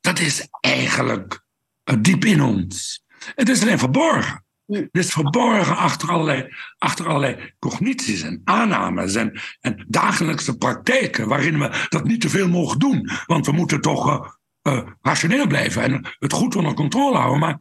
[0.00, 1.44] dat is eigenlijk
[1.90, 3.04] uh, diep in ons.
[3.34, 4.46] Het is alleen verborgen.
[4.68, 11.58] Het is verborgen achter allerlei, achter allerlei cognities en aannames en, en dagelijkse praktijken waarin
[11.58, 13.08] we dat niet te veel mogen doen.
[13.26, 14.28] Want we moeten toch uh,
[14.74, 17.38] uh, rationeel blijven en het goed onder controle houden.
[17.38, 17.60] Maar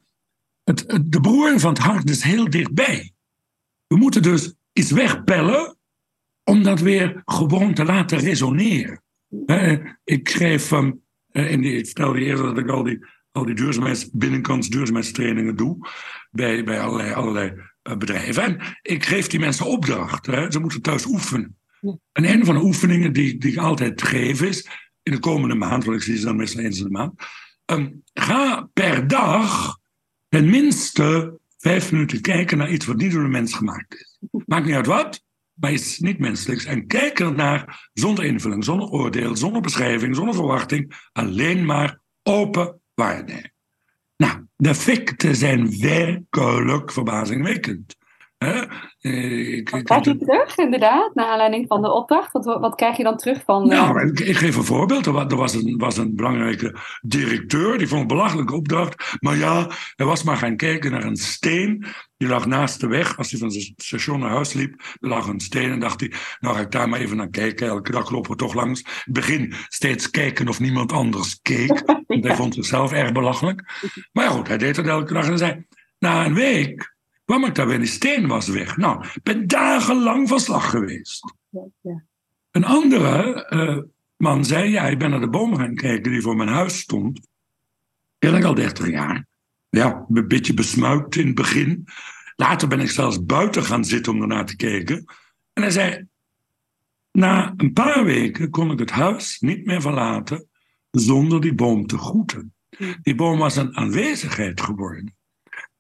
[0.63, 3.11] het, de beroering van het hart is heel dichtbij.
[3.87, 5.77] We moeten dus iets wegpellen
[6.43, 9.03] om dat weer gewoon te laten resoneren.
[10.03, 13.05] ik schreef, um, in die, ik vertelde eerder dat ik al die,
[13.37, 15.87] al die duurzaamheids, binnenkants duurzaamheidstrainingen doe
[16.31, 18.43] bij, bij allerlei, allerlei uh, bedrijven.
[18.43, 20.25] En ik geef die mensen opdracht.
[20.25, 20.51] Hè.
[20.51, 21.57] Ze moeten thuis oefenen.
[22.11, 24.67] En een van de oefeningen die, die ik altijd geef is,
[25.03, 27.13] in de komende maand, want ik zie ze dan meestal eens in de maand,
[27.65, 29.77] um, ga per dag
[30.29, 34.17] tenminste vijf minuten kijken naar iets wat niet door de mens gemaakt is.
[34.45, 35.23] Maakt niet uit wat,
[35.53, 36.65] maar iets niet menselijks.
[36.65, 41.09] En kijk er naar zonder invulling, zonder oordeel, zonder beschrijving, zonder verwachting.
[41.11, 43.51] Alleen maar open waarde.
[44.15, 47.95] Nou, de effecten zijn werkelijk verbazingwekkend.
[48.37, 48.65] Hè?
[48.99, 52.31] Eh, ik, wat krijg je terug, inderdaad, naar aanleiding van de opdracht?
[52.31, 53.67] Wat, wat krijg je dan terug van...
[53.67, 55.05] Nou, ik, ik, geef een voorbeeld.
[55.05, 59.17] Er was een, was een belangrijke directeur, die vond een belachelijke opdracht.
[59.19, 61.85] Maar ja, hij was maar gaan kijken naar een steen.
[62.17, 63.17] Die lag naast de weg.
[63.17, 65.71] Als hij van het station naar huis liep, lag een steen.
[65.71, 67.67] En dacht hij, nou ga ik daar maar even naar kijken.
[67.67, 68.81] Elke dag lopen we toch langs.
[68.81, 71.83] In het begin steeds kijken of niemand anders keek.
[72.07, 73.89] Want hij vond zichzelf erg belachelijk.
[74.11, 75.65] Maar ja, goed, hij deed het elke dag en zei...
[75.99, 78.77] Na een week kwam ik daar weer, die steen was weg.
[78.77, 81.33] Nou, ik ben dagenlang van slag geweest.
[81.81, 82.03] Ja.
[82.51, 83.83] Een andere uh,
[84.17, 87.27] man zei, ja, ik ben naar de boom gaan kijken die voor mijn huis stond.
[88.17, 89.25] Ken ik al 30 jaar.
[89.69, 91.85] Ja, een beetje besmuikt in het begin.
[92.35, 95.05] Later ben ik zelfs buiten gaan zitten om ernaar te kijken.
[95.53, 96.07] En hij zei,
[97.11, 100.49] na een paar weken kon ik het huis niet meer verlaten
[100.91, 102.55] zonder die boom te groeten.
[103.01, 105.15] Die boom was een aanwezigheid geworden.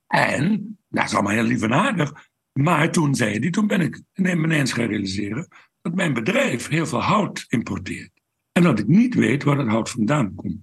[0.07, 2.27] En, dat is allemaal heel lief en aardig.
[2.53, 5.47] Maar toen zei hij, toen ben ik ineens gaan realiseren
[5.81, 8.11] dat mijn bedrijf heel veel hout importeert.
[8.51, 10.61] En dat ik niet weet waar dat hout vandaan komt.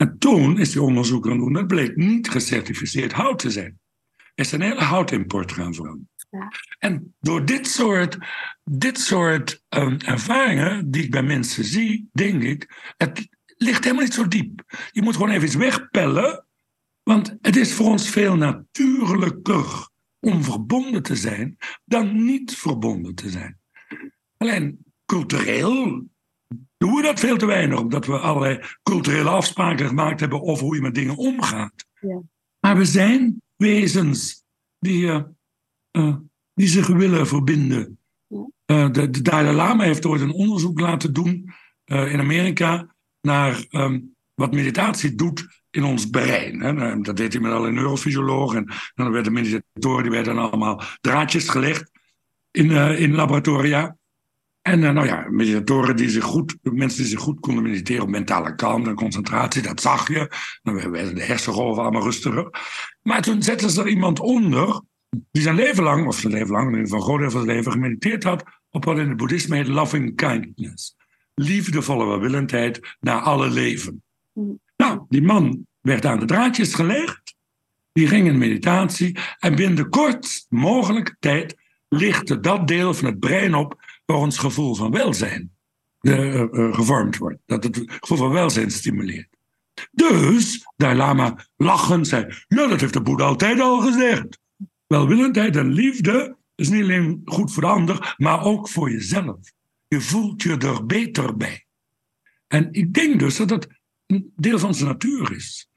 [0.00, 3.80] En toen is die onderzoek gaan doen, dat bleek niet gecertificeerd hout te zijn.
[4.16, 6.08] Er is een hele houtimport gaan veranderen.
[6.30, 6.52] Ja.
[6.78, 8.18] En door dit soort,
[8.64, 14.14] dit soort um, ervaringen die ik bij mensen zie, denk ik, het ligt helemaal niet
[14.14, 14.62] zo diep.
[14.90, 16.44] Je moet gewoon even iets wegpellen
[17.02, 23.30] want het is voor ons veel natuurlijker om verbonden te zijn dan niet verbonden te
[23.30, 23.58] zijn.
[24.36, 26.08] Alleen cultureel
[26.78, 30.74] doen we dat veel te weinig, omdat we allerlei culturele afspraken gemaakt hebben over hoe
[30.74, 31.86] je met dingen omgaat.
[32.00, 32.20] Ja.
[32.60, 34.44] Maar we zijn wezens
[34.78, 35.20] die, uh,
[35.92, 36.16] uh,
[36.54, 37.98] die zich willen verbinden.
[38.28, 41.52] Uh, de, de Dalai Lama heeft ooit een onderzoek laten doen
[41.84, 46.60] in Amerika naar um, wat meditatie doet in ons brein.
[46.60, 46.72] Hè.
[46.72, 48.56] Nou, dat deed hij met alle neurofysiologen.
[48.56, 51.90] En dan werden meditatoren, die werden allemaal draadjes gelegd
[52.50, 53.96] in, uh, in laboratoria.
[54.70, 58.08] En uh, nou ja, meditatoren die zich goed, mensen die zich goed konden mediteren op
[58.08, 60.32] mentale kalmte en concentratie, dat zag je.
[60.62, 62.50] Dan werden de hersengolven allemaal rustiger.
[63.02, 64.82] Maar toen zetten ze er iemand onder,
[65.30, 68.24] die zijn leven lang, of zijn leven lang, een groot deel van zijn leven, gemediteerd
[68.24, 70.96] had op wat in het boeddhisme heet loving kindness.
[71.34, 74.02] Liefdevolle welwillendheid naar alle leven.
[74.32, 74.60] Mm.
[74.76, 77.34] Nou, die man werd aan de draadjes gelegd.
[77.92, 79.18] Die ging in meditatie.
[79.38, 81.56] En binnen de kortst mogelijke tijd
[81.88, 83.78] lichtte dat deel van het brein op
[84.14, 85.52] ons gevoel van welzijn
[86.00, 87.38] uh, uh, gevormd wordt.
[87.46, 89.28] Dat het gevoel van welzijn stimuleert.
[89.90, 94.38] Dus Dalai Lama lachend zei: Ja, dat heeft de Boeddha altijd al gezegd.
[94.86, 99.38] Welwillendheid en liefde is niet alleen goed voor de ander, maar ook voor jezelf.
[99.88, 101.66] Je voelt je er beter bij.
[102.46, 103.68] En ik denk dus dat het
[104.06, 105.69] een deel van zijn natuur is.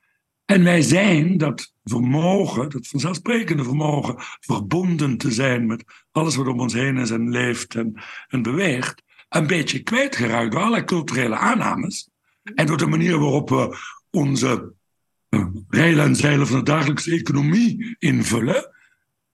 [0.46, 6.60] En wij zijn dat vermogen, dat vanzelfsprekende vermogen, verbonden te zijn met alles wat om
[6.60, 12.10] ons heen is en leeft en, en beweegt, een beetje kwijtgeraakt door allerlei culturele aannames
[12.44, 13.78] en door de manier waarop we
[14.10, 14.74] onze
[15.30, 18.72] uh, reilen en zeilen van de dagelijkse economie invullen.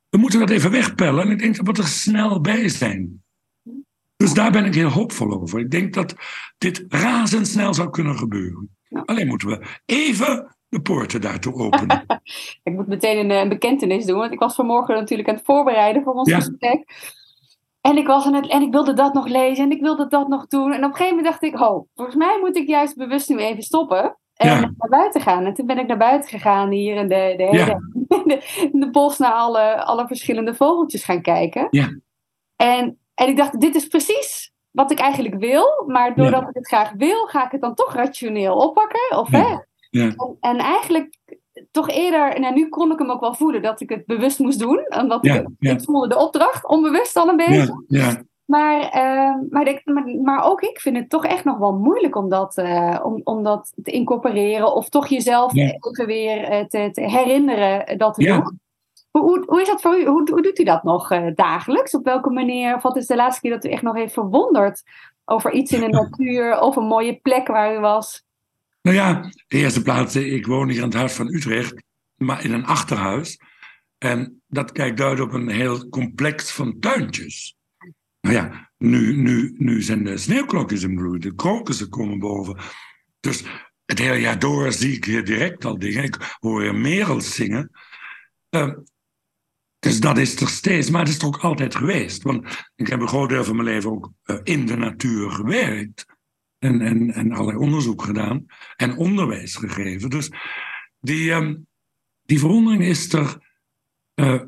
[0.10, 3.24] We moeten dat even wegpellen en ik denk dat we er snel bij zijn.
[4.15, 5.60] Dus daar ben ik heel hoopvol over.
[5.60, 6.15] Ik denk dat
[6.58, 8.78] dit razendsnel zou kunnen gebeuren.
[9.06, 12.05] Alleen moeten we even de poorten daartoe openen.
[12.63, 16.03] ik moet meteen een, een, bekentenis doen, want ik was vanmorgen natuurlijk aan het voorbereiden
[16.03, 16.84] voor ons gesprek.
[17.82, 20.27] En ik, was aan het, en ik wilde dat nog lezen en ik wilde dat
[20.27, 20.71] nog doen.
[20.71, 23.38] En op een gegeven moment dacht ik, oh, volgens mij moet ik juist bewust nu
[23.38, 24.17] even stoppen.
[24.34, 25.45] En naar buiten gaan.
[25.45, 27.77] En toen ben ik naar buiten gegaan hier in de, de, hele,
[28.25, 31.67] de, de, bos naar alle, alle verschillende vogeltjes gaan kijken.
[31.69, 31.99] Ja.
[32.55, 35.84] En, en ik dacht, dit is precies wat ik eigenlijk wil.
[35.88, 39.17] Maar doordat ik het graag wil, ga ik het dan toch rationeel oppakken.
[39.17, 39.58] Of, hè?
[39.89, 40.15] Ja.
[40.39, 41.17] En, eigenlijk
[41.71, 44.60] toch eerder, nou nu kon ik hem ook wel voelen dat ik het bewust moest
[44.60, 44.86] doen.
[44.99, 47.84] Omdat ik, ik voelde de opdracht onbewust al een beetje.
[47.88, 52.15] Ja, maar, uh, maar, maar, maar, ook ik vind het toch echt nog wel moeilijk
[52.15, 54.73] om dat, uh, om, om dat te incorporeren.
[54.73, 58.60] Of toch jezelf even weer uh, te, te, herinneren dat te doen.
[59.12, 60.06] Hoe, hoe, is dat voor u?
[60.06, 61.95] Hoe, hoe doet u dat nog dagelijks?
[61.95, 62.75] Op welke manier?
[62.75, 64.84] Of wat is de laatste keer dat u echt nog heeft verwonderd
[65.25, 68.23] over iets in de natuur of een mooie plek waar u was?
[68.89, 71.84] Nou ja, de eerste plaats, ik woon hier aan het Huis van Utrecht,
[72.15, 73.39] maar in een achterhuis.
[73.97, 77.56] En dat kijkt uit op een heel complex van tuintjes.
[78.21, 82.58] Nou ja, nu, nu, nu zijn de sneeuwklokjes in bloei, de krokussen komen boven.
[83.19, 83.43] Dus
[83.86, 86.04] het hele jaar door zie ik hier direct al dingen.
[86.04, 87.71] Ik hoor hier merels zingen.
[88.49, 88.73] Uh,
[89.80, 92.23] dus dat is er steeds, maar het is er ook altijd geweest.
[92.23, 96.09] Want ik heb een groot deel van mijn leven ook uh, in de natuur gewerkt.
[96.60, 98.45] En, en, en allerlei onderzoek gedaan.
[98.76, 100.10] En onderwijs gegeven.
[100.10, 100.32] Dus
[101.00, 101.67] die, um,
[102.22, 103.48] die verwondering is er.
[104.15, 104.41] Uh,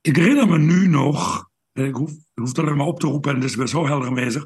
[0.00, 1.50] ik herinner me nu nog.
[1.72, 4.08] Ik hoef, ik hoef het alleen maar op te roepen en het is zo helder
[4.08, 4.44] aanwezig.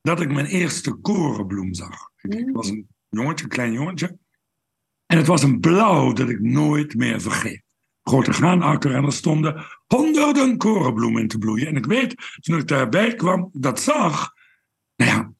[0.00, 2.10] Dat ik mijn eerste korenbloem zag.
[2.16, 4.18] Ik, ik was een jongetje, een klein jongetje.
[5.06, 7.70] En het was een blauw dat ik nooit meer vergeet
[8.02, 11.66] grote graanakker en er stonden honderden korenbloemen in te bloeien.
[11.66, 14.34] En ik weet, toen ik daarbij kwam, dat zag,
[14.96, 15.32] nou ja,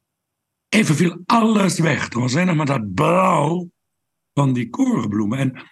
[0.71, 2.13] even viel alles weg.
[2.13, 3.71] Er was alleen nog maar dat blauw
[4.35, 5.39] van die korenbloemen.
[5.39, 5.71] En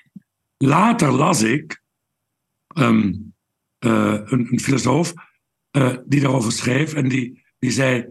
[0.56, 1.82] later las ik
[2.74, 3.34] um,
[3.78, 5.12] uh, een, filosoof
[5.72, 8.06] uh, die daarover schreef en die, die zei,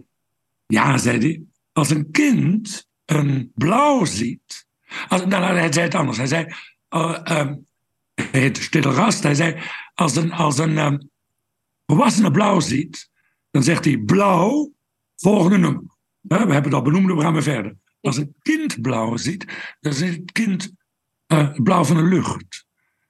[0.65, 4.67] ja, zei hij, als een kind een blauw ziet,
[5.07, 6.53] als, nou, hij zei het anders, hij zei,
[6.89, 7.67] uh, um,
[8.31, 9.23] heet Stille Rast.
[9.23, 9.61] Hij zei,
[9.93, 11.09] als een, als een um,
[11.85, 13.09] volwassene blauw ziet,
[13.51, 14.73] dan zegt hij blauw,
[15.15, 15.96] volgende nummer.
[16.27, 17.75] We hebben het al benoemd, we gaan we verder.
[18.01, 20.71] Als een kind blauw ziet, dan ziet het kind
[21.27, 22.65] uh, blauw van de lucht.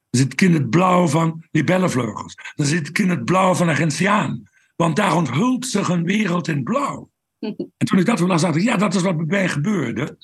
[0.09, 2.35] Dan ziet het kind het blauw van libellenvleugels.
[2.55, 4.43] Dan ziet het kind het blauw van een gentiaan.
[4.75, 7.09] Want daar onthult zich een wereld in blauw.
[7.77, 10.17] En toen ik dat las, dacht ik, ja, dat is wat bij mij gebeurde.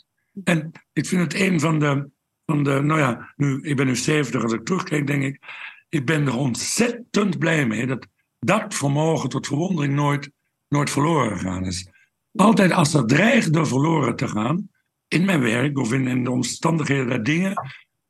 [0.44, 2.12] En ik vind het een van de
[2.46, 5.42] van de, nou ja, nu, ik ben nu 70, als ik terugkijk, denk ik,
[5.90, 8.08] ik ben er ontzettend blij mee dat
[8.40, 10.32] dat vermogen tot verwondering nooit,
[10.68, 11.88] nooit verloren gegaan is.
[12.36, 14.69] Altijd als er dreigde verloren te gaan,
[15.08, 17.54] in mijn werk of in, de omstandigheden der dingen,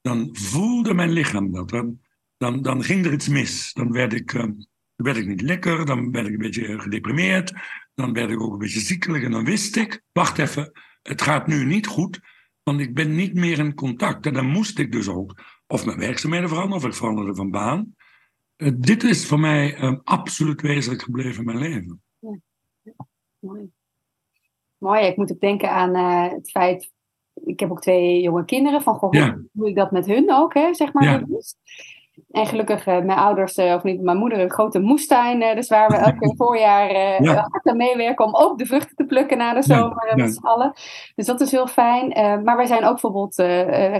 [0.01, 1.69] dan voelde mijn lichaam dat.
[1.69, 1.99] Dan,
[2.37, 3.73] dan, dan ging er iets mis.
[3.73, 4.45] Dan werd ik, uh,
[4.95, 7.53] werd ik niet lekker, dan werd ik een beetje gedeprimeerd,
[7.93, 11.47] dan werd ik ook een beetje ziekelijk en dan wist ik, wacht even, het gaat
[11.47, 12.19] nu niet goed,
[12.63, 14.25] want ik ben niet meer in contact.
[14.25, 17.95] En dan moest ik dus ook of mijn werkzaamheden veranderen, of ik veranderde van baan.
[18.57, 22.01] Uh, dit is voor mij um, absoluut wezenlijk gebleven in mijn leven.
[22.81, 23.07] Ja.
[23.39, 23.71] Mooi.
[24.83, 26.91] Mooi, ik moet ook denken aan uh, het feit.
[27.33, 28.81] Ik heb ook twee jonge kinderen.
[28.81, 29.33] Van goh, ja.
[29.33, 31.03] hoe doe ik dat met hun ook, hè, zeg maar.
[31.03, 31.23] Ja.
[32.31, 35.55] En gelukkig, uh, mijn ouders, uh, of niet, mijn moeder, een grote moestuin.
[35.55, 36.91] Dus waar we elke voorjaar
[37.23, 37.47] ja.
[37.49, 40.73] hard aan meewerken om ook de vruchten te plukken na de zomer met z'n allen.
[41.15, 42.07] Dus dat is heel fijn.
[42.43, 43.35] maar wij zijn ook bijvoorbeeld,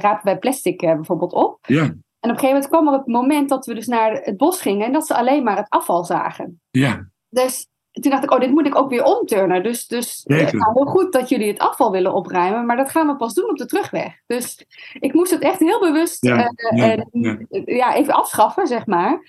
[0.01, 1.57] rapen wij plastic bijvoorbeeld op.
[1.61, 1.81] Ja.
[1.81, 4.61] En op een gegeven moment kwam er het moment dat we dus naar het bos
[4.61, 6.61] gingen en dat ze alleen maar het afval zagen.
[6.71, 7.09] Ja.
[7.29, 7.67] Dus
[8.01, 9.63] toen dacht ik, oh, dit moet ik ook weer omturnen.
[9.63, 13.07] Dus, dus het is heel goed dat jullie het afval willen opruimen, maar dat gaan
[13.07, 14.21] we pas doen op de terugweg.
[14.27, 14.65] Dus
[14.99, 17.37] ik moest het echt heel bewust ja, uh, ja, ja.
[17.65, 19.21] ja, even afschaffen, zeg maar.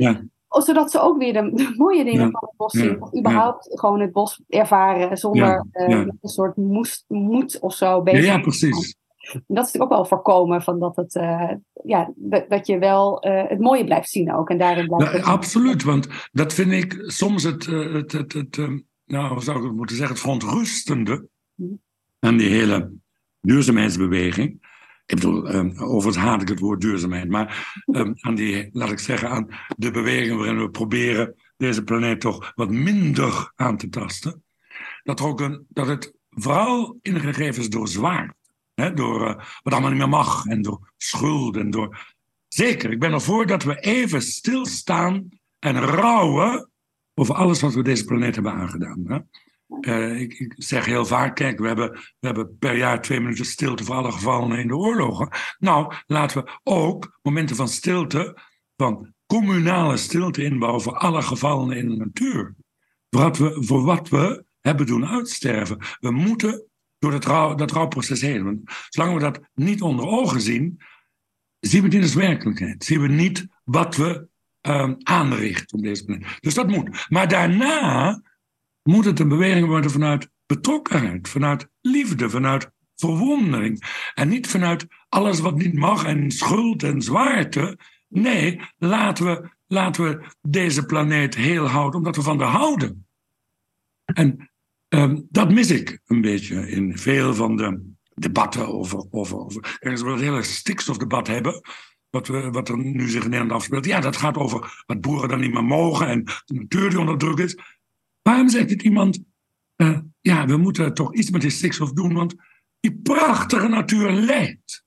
[0.49, 3.03] Zodat ze ook weer de, de mooie dingen van het bos zien.
[3.03, 8.01] Of überhaupt gewoon het bos ervaren zonder uh, een soort moest, moed of zo.
[8.05, 8.97] Ja, ja, precies.
[9.33, 11.51] En dat is ook wel voorkomen van dat, het, uh,
[11.85, 12.13] ja,
[12.49, 14.51] dat, je wel uh, het mooie blijft zien ook.
[14.51, 18.57] En daarin blijft nou, absoluut, want dat vind ik soms het, uh, het, het, het
[19.05, 21.81] nou, hoe zou ik het moeten zeggen, het verontrustende mm.
[22.19, 22.93] aan die hele
[23.41, 24.73] duurzaamheidsbeweging.
[25.07, 28.99] Ik bedoel, um, overigens haat ik het woord duurzaamheid, maar um, aan die, laat ik
[28.99, 34.43] zeggen, aan de beweging waarin we proberen deze planeet toch wat minder aan te tasten.
[35.03, 38.35] Dat, er ook een, dat het vooral ingegeven is door zwaarte.
[38.75, 42.15] Door uh, wat allemaal niet meer mag en door schuld en door.
[42.49, 46.71] Zeker, ik ben ervoor dat we even stilstaan en rouwen
[47.15, 49.03] over alles wat we deze planeet hebben aangedaan.
[49.07, 49.19] Hè?
[49.81, 53.45] Uh, ik, ik, zeg heel vaak, kijk, we hebben, we hebben per jaar twee minuten
[53.45, 55.29] stilte voor alle gevallen in de oorlogen.
[55.59, 58.39] Nou, laten we ook momenten van stilte,
[58.77, 62.55] van communale stilte inbouwen voor alle gevallen in de natuur.
[63.09, 65.79] Wat we, voor wat we hebben doen uitsterven.
[66.01, 66.69] We moeten
[67.11, 68.45] door dat, dat rouwproces heen.
[68.45, 70.81] Want zolang we dat niet onder ogen zien,
[71.61, 72.85] zien we in de werkelijkheid.
[72.85, 74.29] Zien we niet wat we
[74.61, 76.39] um, aanrichten op deze planeet.
[76.41, 77.07] Dus dat moet.
[77.09, 78.21] Maar daarna
[78.83, 83.83] moet het een beweging worden vanuit betrokkenheid, vanuit liefde, vanuit verwondering.
[84.15, 87.79] En niet vanuit alles wat niet mag en schuld en zwaarte.
[88.09, 93.07] Nee, laten we, laten we deze planeet heel houden, omdat we van haar houden.
[94.05, 94.51] En
[94.95, 99.07] Um, dat mis ik een beetje in veel van de debatten over.
[99.11, 101.61] over, over als we het hele stikstofdebat hebben.
[102.11, 103.85] wat, we, wat er nu zich in Nederland afspeelt.
[103.85, 107.19] Ja, dat gaat over wat boeren dan niet meer mogen en de natuur die onder
[107.19, 107.59] druk is.
[108.23, 109.21] Waarom zegt dit iemand,
[109.77, 112.35] uh, ja, we moeten toch iets met die stikstof doen, want
[112.81, 114.85] die prachtige natuur leidt.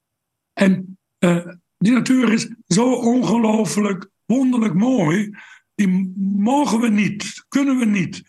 [0.53, 1.47] En uh,
[1.77, 5.37] die natuur is zo ongelooflijk, wonderlijk mooi,
[5.75, 8.23] die mogen we niet, kunnen we niet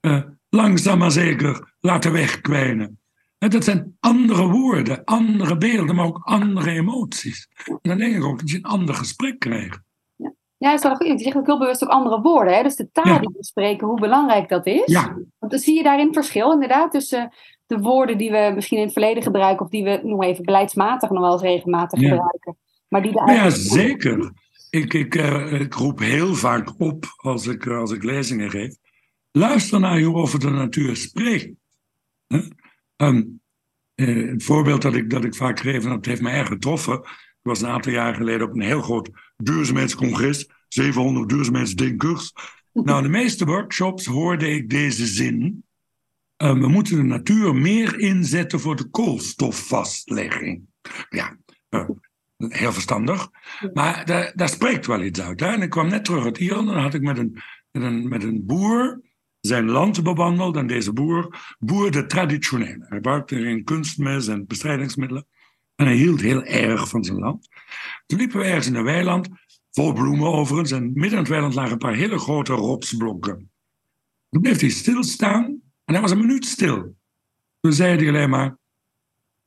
[0.00, 0.22] uh,
[0.54, 2.98] langzaam maar zeker laten wegkwijnen.
[3.38, 7.48] En dat zijn andere woorden, andere beelden, maar ook andere emoties.
[7.64, 9.80] En dan denk ik ook dat je een ander gesprek krijgt.
[10.56, 11.06] Ja, dat is wel goed.
[11.06, 12.54] Je zegt ook heel bewust ook andere woorden.
[12.54, 12.62] Hè?
[12.62, 14.82] Dus de taal die we spreken, hoe belangrijk dat is.
[14.84, 15.16] Ja.
[15.38, 17.34] Want dan zie je daarin verschil inderdaad tussen
[17.66, 21.10] de woorden die we misschien in het verleden gebruiken, of die we nog even beleidsmatig
[21.10, 22.56] nog wel eens regelmatig gebruiken.
[22.88, 24.32] Maar die de Ja, zeker.
[24.70, 28.76] Ik, ik, uh, ik, roep heel vaak op als ik, als ik lezingen geef.
[29.36, 31.50] Luister naar je over de natuur spreekt.
[32.96, 33.40] Um,
[33.94, 36.94] uh, het voorbeeld dat ik, dat ik vaak geef, en dat heeft me erg getroffen.
[37.00, 40.48] Ik was een aantal jaar geleden op een heel groot duurzaamheidscongres.
[40.68, 42.32] 700 duurzaamheidsdenkers.
[42.72, 45.64] Nou, de meeste workshops hoorde ik deze zin.
[46.42, 50.62] Uh, we moeten de natuur meer inzetten voor de koolstofvastlegging.
[51.08, 51.36] Ja,
[51.70, 51.88] uh,
[52.36, 53.28] heel verstandig.
[53.72, 55.42] Maar daar, daar spreekt wel iets uit.
[55.42, 58.08] En ik kwam net terug uit Ierland en dan had ik met een, met een,
[58.08, 59.02] met een boer
[59.46, 60.56] zijn land bewandeld.
[60.56, 62.76] En deze boer boerde traditioneel.
[62.78, 65.26] Hij gebruikte geen kunstmes en bestrijdingsmiddelen.
[65.76, 67.48] En hij hield heel erg van zijn land.
[68.06, 69.28] Toen liepen we ergens in een weiland,
[69.70, 70.70] vol bloemen overigens.
[70.70, 73.50] En midden in het weiland lagen een paar hele grote rotsblokken.
[74.30, 75.44] Toen bleef hij stilstaan
[75.84, 76.96] en hij was een minuut stil.
[77.60, 78.58] Toen zei hij alleen maar: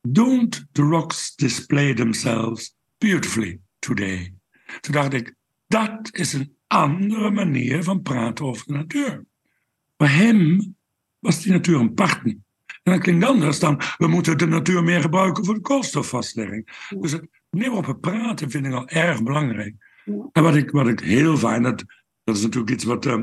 [0.00, 4.34] Don't the rocks display themselves beautifully today?
[4.80, 5.34] Toen dacht ik:
[5.66, 9.24] dat is een andere manier van praten over de natuur.
[9.98, 10.74] Voor hem
[11.18, 12.36] was die natuur een partner.
[12.82, 16.88] En dat klinkt anders dan we moeten de natuur meer gebruiken voor de koolstofvastlegging.
[16.98, 19.74] Dus het meer op het praten vind ik al erg belangrijk.
[20.32, 21.84] En wat ik, wat ik heel fijn, dat,
[22.24, 23.06] dat is natuurlijk iets wat.
[23.06, 23.14] Uh,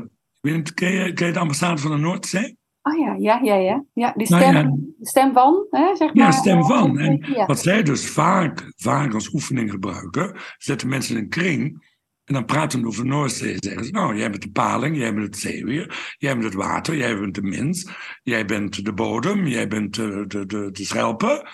[0.74, 2.58] ken, je, ken je de ambassade van de Noordzee?
[2.82, 3.84] Oh ja, ja, ja, ja.
[3.92, 6.24] ja die stem, nou ja, stem van, hè, zeg maar.
[6.24, 6.98] Ja, stem van.
[6.98, 11.84] En wat zij dus vaak, vaak als oefening gebruiken, zetten mensen in een kring
[12.26, 13.56] en dan praten we over Noordzee.
[13.58, 16.96] Zeggen ze, nou, jij bent de paling, jij bent het zeewier, jij bent het water,
[16.96, 17.90] jij bent de mens,
[18.22, 21.48] jij bent de bodem, jij bent de, de schelpen.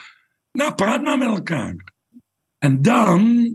[0.52, 1.76] Nou, praat maar met elkaar.
[2.58, 3.54] En dan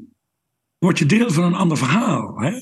[0.78, 2.40] word je deel van een ander verhaal.
[2.40, 2.62] Hè?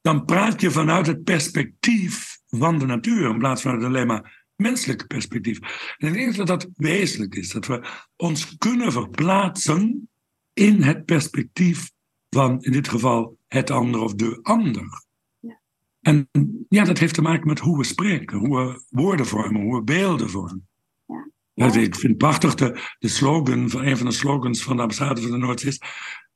[0.00, 4.46] Dan praat je vanuit het perspectief van de natuur, in plaats van het alleen maar
[4.56, 5.58] menselijke perspectief.
[5.98, 10.08] En ik denk dat dat wezenlijk is, dat we ons kunnen verplaatsen
[10.52, 11.90] in het perspectief
[12.30, 15.04] van, in dit geval, het ander of de ander.
[15.38, 15.60] Ja.
[16.00, 16.28] En
[16.68, 19.82] ja, dat heeft te maken met hoe we spreken, hoe we woorden vormen, hoe we
[19.82, 20.68] beelden vormen.
[21.06, 21.30] Ja.
[21.52, 21.66] Ja.
[21.66, 25.20] Ik vind het prachtig, de, de slogan, van, een van de slogans van de ambassade
[25.20, 25.80] van de Noordzee is...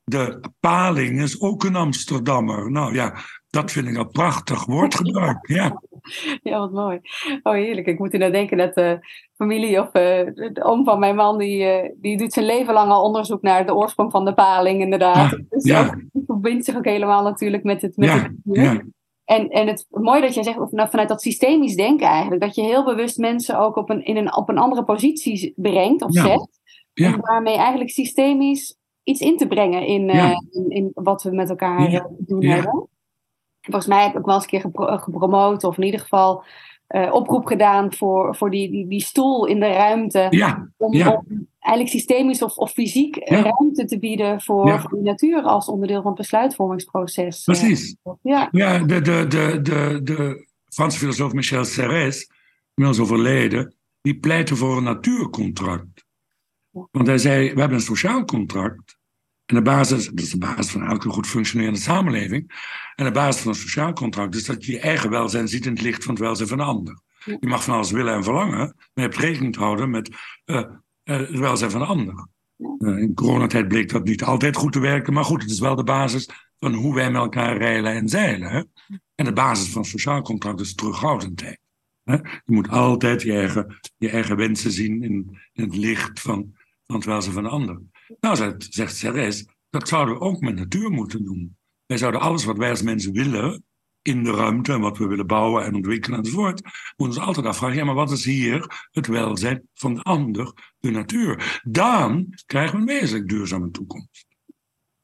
[0.04, 2.70] De paling is ook een Amsterdammer.
[2.70, 5.48] Nou ja, dat vind ik een prachtig woordgebruik.
[5.48, 5.82] Ja.
[6.42, 7.00] ja, wat mooi.
[7.42, 7.86] Oh, heerlijk.
[7.86, 8.98] Ik moet inderdaad denken dat de
[9.36, 9.92] familie of uh,
[10.52, 13.66] de oom van mijn man, die, uh, die doet zijn leven lang al onderzoek naar
[13.66, 15.32] de oorsprong van de paling, inderdaad.
[15.32, 15.94] Ah, dus ja.
[16.12, 18.82] die verbindt zich ook helemaal natuurlijk met het, met ja, het ja.
[19.24, 22.54] En, en het mooi dat jij zegt, of, nou, vanuit dat systemisch denken eigenlijk, dat
[22.54, 26.12] je heel bewust mensen ook op een, in een, op een andere positie brengt of
[26.12, 26.48] zet.
[26.92, 27.14] Ja.
[27.14, 31.48] Om daarmee eigenlijk systemisch iets in te brengen in, uh, in, in, wat we met
[31.48, 32.88] elkaar doen hebben.
[33.70, 36.44] Volgens mij heb ik wel eens een keer gepro eh, gepromoot, of in ieder geval
[36.88, 40.26] uh, oproep gedaan voor, voor die, die, die stoel in de ruimte.
[40.30, 41.22] Ja, om, ja.
[41.58, 46.10] eigenlijk systemisch of, of fysiek ruimte te bieden voor, voor, de natuur als onderdeel van
[46.10, 47.42] het besluitvormingsproces.
[47.44, 47.96] Precies.
[48.22, 52.30] ja, ja de, de, de, de, de Franse filosoof Michel Serres,
[52.74, 56.04] inmiddels overleden, die pleitte voor een natuurcontract.
[56.70, 58.98] Want hij zei, we hebben een sociaal contract.
[59.50, 62.52] En de basis, dat is de basis van elke goed functionerende samenleving.
[62.94, 65.72] En de basis van een sociaal contract is dat je je eigen welzijn ziet in
[65.72, 67.00] het licht van het welzijn van de ander.
[67.24, 70.08] Je mag van alles willen en verlangen, maar je hebt rekening te houden met
[70.46, 70.64] uh, uh,
[71.04, 72.26] het welzijn van de ander.
[72.56, 75.76] Uh, in coronatijd bleek dat niet altijd goed te werken, maar goed, het is wel
[75.76, 76.28] de basis
[76.58, 78.50] van hoe wij met elkaar reilen en zeilen.
[78.50, 78.62] Hè?
[79.14, 81.58] En de basis van een sociaal contract is terughoudendheid.
[82.04, 82.14] Hè?
[82.14, 86.54] Je moet altijd je eigen, je eigen wensen zien in, in het licht van,
[86.86, 87.80] van het welzijn van de ander.
[88.20, 91.56] Nou, zegt Ceres, dat zouden we ook met natuur moeten doen.
[91.86, 93.64] Wij zouden alles wat wij als mensen willen
[94.02, 96.62] in de ruimte en wat we willen bouwen en ontwikkelen enzovoort,
[96.96, 100.90] moeten ons altijd afvragen, ja, maar wat is hier het welzijn van de ander, de
[100.90, 101.60] natuur?
[101.62, 104.26] Dan krijgen we een wezenlijk duurzame toekomst.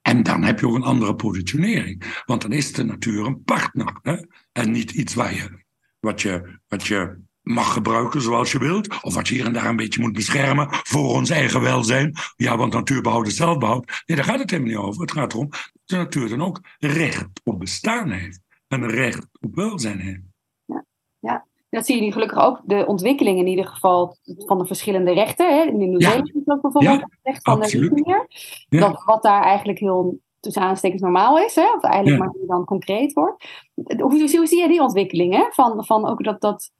[0.02, 2.22] En dan heb je ook een andere positionering.
[2.24, 3.98] Want dan is de natuur een partner.
[4.02, 4.16] Hè?
[4.52, 5.64] En niet iets waar je,
[6.00, 9.02] wat, je, wat je mag gebruiken zoals je wilt.
[9.02, 12.14] Of wat je hier en daar een beetje moet beschermen voor ons eigen welzijn.
[12.36, 14.02] Ja, want natuurbehoud is zelfbehoud.
[14.06, 15.00] Nee, daar gaat het helemaal niet over.
[15.00, 18.40] Het gaat erom dat de natuur dan ook recht op bestaan heeft.
[18.68, 20.22] En recht op welzijn heeft.
[20.64, 20.84] Ja,
[21.18, 21.46] ja.
[21.70, 22.60] dat zie je nu gelukkig ook.
[22.64, 25.56] De ontwikkeling in ieder geval van de verschillende rechten.
[25.56, 25.62] Hè.
[25.62, 26.54] In Nieuw-Zeeland ja.
[26.54, 27.94] ook bijvoorbeeld ja, recht van absoluut.
[27.94, 28.26] de natuur.
[28.68, 31.54] Dat, wat daar eigenlijk heel tussen aanstekens normaal is.
[31.54, 33.48] Hè, of eigenlijk maar dan concreet wordt.
[33.74, 35.34] Hoe, hoe, zie je die ontwikkeling?
[35.34, 35.44] Hè?
[35.50, 36.40] Van, van ook dat...
[36.40, 36.70] dat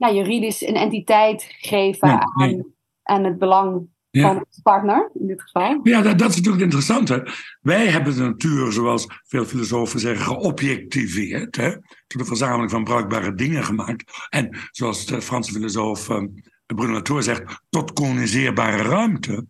[0.00, 5.80] nou, juridisch een entiteit geven aan, aan het belang van de partner, in dit geval.
[5.82, 7.08] Ja, dat, dat is natuurlijk interessant.
[7.08, 7.18] Hè?
[7.60, 11.56] Wij hebben de natuur, zoals veel filosofen zeggen, geobjectiveerd.
[11.56, 11.70] Hè?
[12.06, 14.26] Tot een verzameling van bruikbare dingen gemaakt.
[14.28, 19.46] En zoals de Franse filosoof um, Bruno Latour zegt, tot koniseerbare ruimte.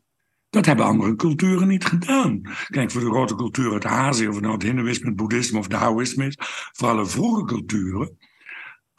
[0.48, 2.40] Dat hebben andere culturen niet gedaan.
[2.68, 5.66] Kijk, voor de grote culturen uit Azië, of het nou het Hindoeïsme, het Boeddhisme of
[5.66, 6.36] Taoïsme is,
[6.72, 8.16] vooral de vroege culturen,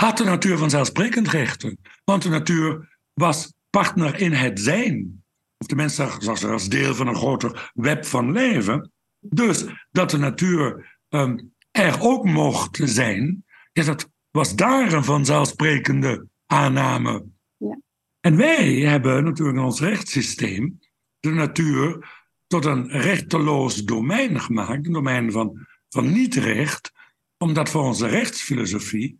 [0.01, 1.77] had de natuur vanzelfsprekend rechten.
[2.03, 5.23] Want de natuur was partner in het zijn.
[5.57, 8.91] Of tenminste zag ze als deel van een groter web van leven.
[9.19, 16.27] Dus dat de natuur um, er ook mocht zijn, ja, dat was daar een vanzelfsprekende
[16.45, 17.25] aanname.
[17.57, 17.79] Ja.
[18.19, 20.79] En wij hebben natuurlijk in ons rechtssysteem
[21.19, 22.09] de natuur
[22.47, 26.91] tot een rechteloos domein gemaakt, een domein van, van niet-recht,
[27.37, 29.19] omdat voor onze rechtsfilosofie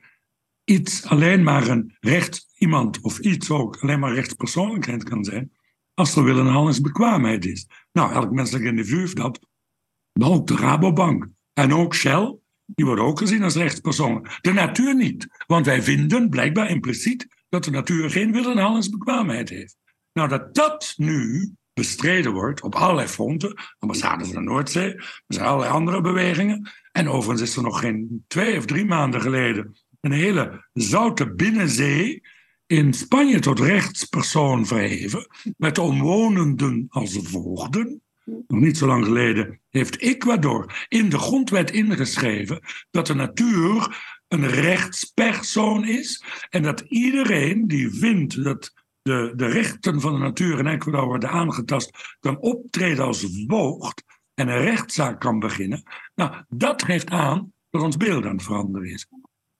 [0.71, 5.51] iets alleen maar een recht, iemand of iets ook alleen maar rechtspersoonlijkheid kan zijn,
[5.93, 7.67] als er handelsbekwaamheid is.
[7.91, 9.39] Nou, elk menselijk individu heeft dat,
[10.19, 14.31] maar ook de Rabobank en ook Shell, die worden ook gezien als rechtspersonen.
[14.41, 19.77] De natuur niet, want wij vinden blijkbaar impliciet dat de natuur geen wil en heeft.
[20.13, 25.45] Nou, dat dat nu bestreden wordt op allerlei fronten, ambassade van de Noordzee, er zijn
[25.45, 26.69] allerlei andere bewegingen.
[26.91, 32.21] En overigens is er nog geen twee of drie maanden geleden een hele zoute binnenzee
[32.65, 35.27] in Spanje tot rechtspersoon verheven,
[35.57, 38.01] met de omwonenden als voogden.
[38.23, 42.59] Nog niet zo lang geleden heeft Ecuador in de grondwet ingeschreven
[42.91, 50.01] dat de natuur een rechtspersoon is en dat iedereen die vindt dat de, de rechten
[50.01, 55.39] van de natuur in Ecuador worden aangetast, kan optreden als voogd en een rechtszaak kan
[55.39, 55.83] beginnen.
[56.15, 59.07] Nou, dat geeft aan dat ons beeld aan het veranderen is.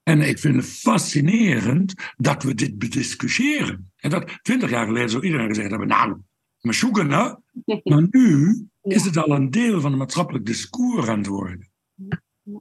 [0.04, 3.91] En ik vind het fascinerend dat we dit bediscussiëren.
[3.97, 6.18] En dat twintig jaar geleden zou iedereen gezegd hebben, nou,
[6.62, 7.38] maar zoeken nou.
[7.84, 11.70] Maar nu is het al een deel van het maatschappelijk discours aan het worden.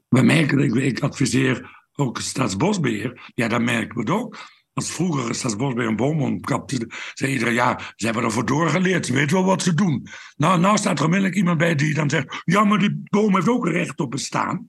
[0.09, 4.39] We merken, ik, ik adviseer ook staatsbosbeheer, ja, daar merken we het ook.
[4.73, 9.37] Als vroeger staatsbosbeheer een boom omkapte, zei iedereen, ja, ze hebben ervoor doorgeleerd, ze weten
[9.37, 10.07] wel wat ze doen.
[10.37, 13.49] Nou, nou staat er onmiddellijk iemand bij die dan zegt, ja, maar die boom heeft
[13.49, 14.69] ook recht op bestaan.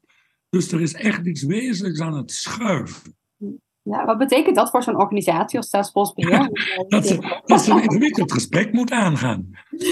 [0.52, 3.16] Dus er is echt iets wezenlijks aan het schuiven.
[3.82, 6.50] Ja, wat betekent dat voor zo'n organisatie als Staatsbosbeheer?
[6.88, 9.50] dat, ze, dat ze een ingewikkeld gesprek moet aangaan.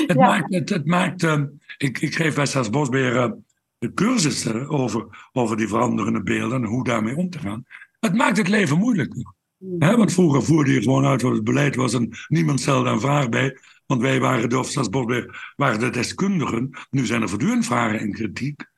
[0.07, 1.41] Het maakt, het, het maakt uh,
[1.77, 3.31] ik, ik geef bij Staatsbosbeheer uh,
[3.77, 7.65] de cursussen over, over die veranderende beelden en hoe daarmee om te gaan.
[7.99, 9.33] Het maakt het leven moeilijker.
[9.57, 9.79] Mm.
[9.79, 13.29] want vroeger voerde je gewoon uit wat het beleid was en niemand stelde een vraag
[13.29, 13.57] bij.
[13.85, 16.69] Want wij waren de, of Staatsbosbeheer waren de deskundigen.
[16.89, 18.68] Nu zijn er voortdurend vragen en kritiek.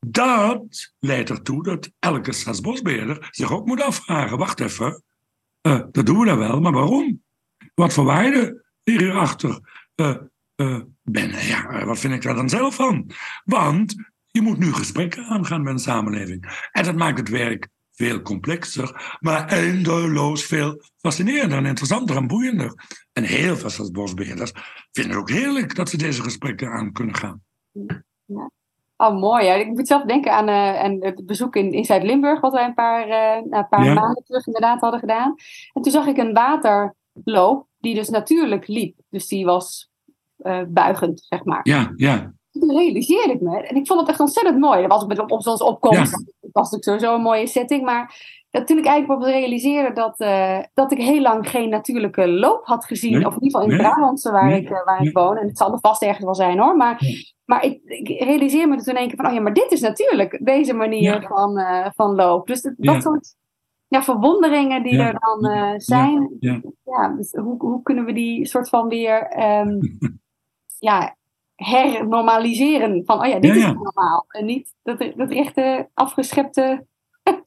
[0.00, 5.02] Dat leidt ertoe dat elke staatsbosbeheerder zich ook moet afvragen: wacht even,
[5.62, 7.22] uh, dat doen we dan wel, maar waarom?
[7.74, 9.60] Wat voor waarde hierachter
[9.96, 11.46] uh, ben?
[11.46, 13.10] Ja, wat vind ik daar dan zelf van?
[13.44, 13.94] Want
[14.30, 16.68] je moet nu gesprekken aangaan met een samenleving.
[16.72, 22.74] En dat maakt het werk veel complexer, maar eindeloos veel fascinerender en interessanter en boeiender.
[23.12, 24.52] En heel veel staatsbosbeheerders
[24.92, 27.42] vinden het ook heerlijk dat ze deze gesprekken aan kunnen gaan.
[28.26, 28.50] Ja.
[28.96, 29.44] Oh, mooi.
[29.44, 29.54] Ja.
[29.54, 33.08] Ik moet zelf denken aan, uh, het bezoek in, in Zuid-Limburg, wat wij een paar,
[33.08, 35.34] uh, een paar maanden terug inderdaad hadden gedaan.
[35.72, 38.96] En toen zag ik een waterloop die dus natuurlijk liep.
[39.08, 39.90] Dus die was
[40.38, 41.60] uh, buigend, zeg maar.
[41.62, 42.32] Ja, ja.
[42.50, 44.86] Toen realiseerde ik me, en ik vond het echt ontzettend mooi.
[44.86, 46.12] Dat was op, op, zonsopkomst.
[46.12, 46.18] Ja.
[46.40, 48.14] Het was natuurlijk sowieso een mooie setting, maar
[48.54, 52.66] dat toen ik eigenlijk op realiseerde dat, uh, dat ik heel lang geen natuurlijke loop
[52.66, 53.26] had gezien.
[53.26, 53.78] Of in ieder geval in nee.
[53.78, 55.36] Brabantse, waar, ik, uh, waar ik woon.
[55.36, 56.76] En het zal er vast ergens wel zijn hoor.
[56.76, 57.00] Maar,
[57.44, 59.80] maar ik, ik, realiseer me toen in één keer van, oh ja, maar dit is
[59.80, 62.46] natuurlijk deze manier van, uh, van loop.
[62.46, 63.36] Dus dat, dat soort
[63.88, 66.36] ja, verwonderingen die er dan zijn.
[66.40, 67.08] Ja.
[67.16, 69.98] dus hoe, hoe kunnen we die soort van weer um,
[70.88, 71.16] ja,
[71.54, 73.04] hernormaliseren?
[73.04, 74.24] Van, oh ja, dit is normaal.
[74.28, 76.86] En niet dat, dat echte afgeschepte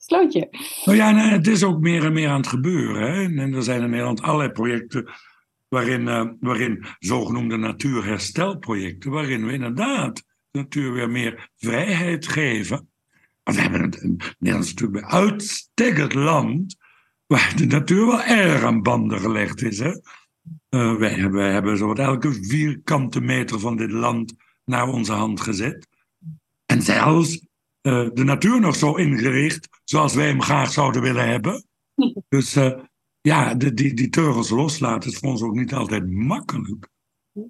[0.07, 0.47] slootje.
[0.85, 3.01] Nou ja, nee, het is ook meer en meer aan het gebeuren.
[3.01, 3.41] Hè?
[3.41, 5.09] En er zijn in Nederland allerlei projecten
[5.67, 12.89] waarin, uh, waarin zogenoemde natuurherstelprojecten, waarin we inderdaad de natuur weer meer vrijheid geven.
[13.43, 14.01] Want we hebben het,
[14.39, 16.75] Nederland is natuurlijk bij uitstek het land
[17.25, 19.79] waar de natuur wel erg aan banden gelegd is.
[19.79, 19.91] Hè?
[20.97, 24.33] Wij hebben, hebben zo elke vierkante meter van dit land
[24.65, 25.87] naar onze hand gezet.
[26.65, 27.46] En zelfs
[27.87, 31.65] uh, de natuur nog zo ingericht zoals wij hem graag zouden willen hebben.
[32.29, 32.79] Dus uh,
[33.21, 36.89] ja, de, die, die teugels loslaten is voor ons ook niet altijd makkelijk.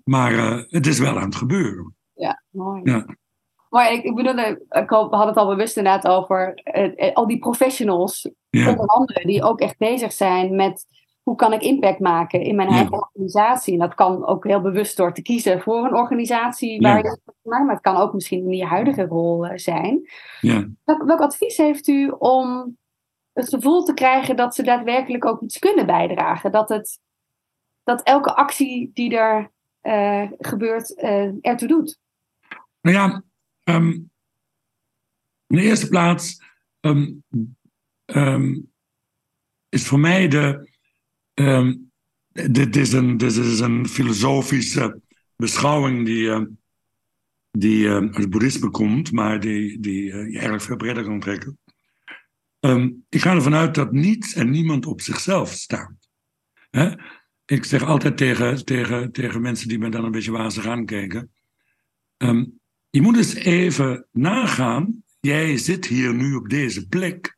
[0.04, 0.34] Maar
[0.70, 1.96] het is wel aan het gebeuren.
[2.14, 2.82] Ja, mooi.
[2.84, 3.06] Ja.
[3.70, 4.38] Maar ik, ik bedoel,
[4.70, 6.62] ik had het al bewust inderdaad over
[7.14, 8.70] al die professionals, ja.
[8.70, 10.86] onder andere, die ook echt bezig zijn met
[11.28, 13.74] hoe kan ik impact maken in mijn eigen organisatie?
[13.74, 17.66] En dat kan ook heel bewust door te kiezen voor een organisatie waar je maar,
[17.66, 20.10] maar het kan ook misschien in je huidige rol uh, zijn.
[20.42, 20.68] Ja.
[20.84, 22.78] Welk, welk, advies heeft u om
[23.34, 26.52] het gevoel te krijgen dat ze daadwerkelijk ook iets kunnen bijdragen?
[26.52, 27.00] Dat, het,
[27.84, 29.52] dat elke actie die er
[29.82, 32.00] uh, gebeurt uh, ertoe doet?
[32.82, 33.24] Nou ja,
[33.64, 34.12] um,
[35.48, 36.42] in de eerste plaats
[36.80, 37.24] um,
[38.06, 38.72] um,
[39.70, 40.76] is voor mij de
[41.40, 41.92] Um,
[42.32, 45.02] dit, is een, dit is een filosofische
[45.36, 46.42] beschouwing die, uh,
[47.52, 51.20] die uh, uit het boeddhisme komt, maar die, die uh, je eigenlijk veel breder kan
[51.20, 51.60] trekken.
[53.10, 56.10] Ik ga ervan uit dat niets en niemand op zichzelf staat.
[56.70, 56.92] Hè?
[57.46, 61.32] Ik zeg altijd tegen, tegen, tegen mensen die me dan een beetje wazig aankijken.
[62.90, 65.04] Je moet eens even nagaan.
[65.20, 67.37] Jij zit hier nu op deze plek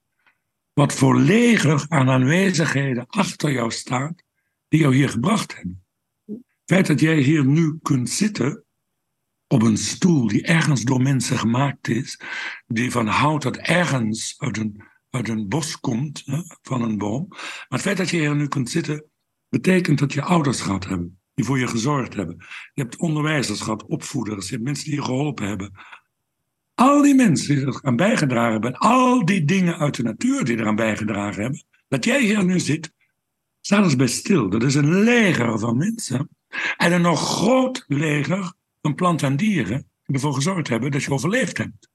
[0.79, 4.23] wat leger aan aanwezigheden achter jou staat,
[4.67, 5.83] die jou hier gebracht hebben.
[6.25, 8.63] Het feit dat jij hier nu kunt zitten
[9.47, 12.21] op een stoel die ergens door mensen gemaakt is,
[12.67, 17.25] die van hout dat ergens uit een, uit een bos komt, hè, van een boom.
[17.29, 19.05] Maar het feit dat je hier nu kunt zitten,
[19.49, 22.35] betekent dat je ouders gehad hebben, die voor je gezorgd hebben.
[22.73, 25.71] Je hebt onderwijzers gehad, opvoeders, je hebt mensen die je geholpen hebben.
[26.79, 30.75] Al die mensen die eraan bijgedragen hebben, al die dingen uit de natuur die eraan
[30.75, 32.93] bijgedragen hebben, dat jij hier nu zit,
[33.61, 34.49] staat eens bij stil.
[34.49, 36.29] Dat is een leger van mensen.
[36.77, 41.11] En een nog groot leger van planten en dieren die ervoor gezorgd hebben dat je
[41.11, 41.89] overleefd hebt.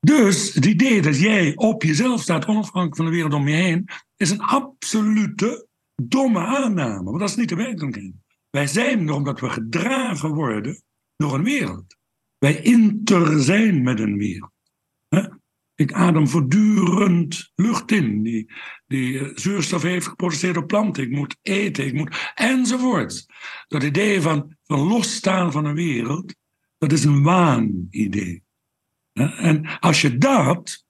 [0.00, 3.88] Dus het idee dat jij op jezelf staat, onafhankelijk van de wereld om je heen,
[4.16, 5.66] is een absolute
[6.02, 7.04] domme aanname.
[7.04, 8.12] Want dat is niet de werkelijkheid.
[8.50, 10.82] Wij zijn er omdat we gedragen worden
[11.16, 11.96] door een wereld
[12.44, 14.52] wij inter zijn met een wereld.
[15.74, 18.52] Ik adem voortdurend lucht in, die,
[18.86, 21.02] die eh, zuurstof heeft geproduceerd op planten.
[21.02, 23.26] Ik moet eten, ik moet enzovoort.
[23.68, 26.34] Dat idee van, van losstaan van een wereld,
[26.78, 28.42] dat is een waanidee.
[29.12, 30.84] En als je dat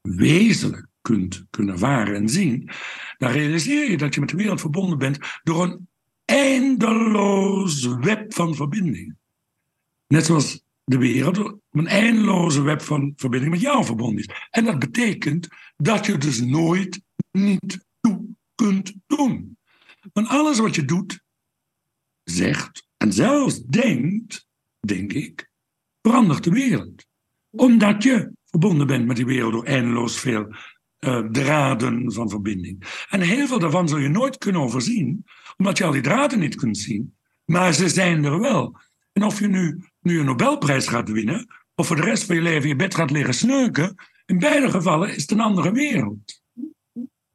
[0.00, 2.70] wezenlijk kunt, kunt ervaren en zien,
[3.18, 5.88] dan realiseer je dat je met de wereld verbonden bent door een
[6.24, 9.18] eindeloos web van verbindingen.
[10.06, 14.28] Net zoals de wereld een eindeloze web van verbinding met jou verbonden is.
[14.50, 19.58] En dat betekent dat je dus nooit niet toe kunt doen.
[20.12, 21.20] Want alles wat je doet,
[22.24, 24.46] zegt en zelfs denkt,
[24.80, 25.50] denk ik,
[26.02, 27.06] verandert de wereld.
[27.50, 30.54] Omdat je verbonden bent met die wereld door eindeloos veel
[31.00, 33.04] uh, draden van verbinding.
[33.08, 35.24] En heel veel daarvan zul je nooit kunnen overzien,
[35.56, 37.16] omdat je al die draden niet kunt zien.
[37.44, 38.76] Maar ze zijn er wel.
[39.12, 42.42] En of je nu nu een Nobelprijs gaat winnen, of voor de rest van je
[42.42, 43.94] leven in je bed gaat liggen sneuken,
[44.26, 46.42] in beide gevallen is het een andere wereld.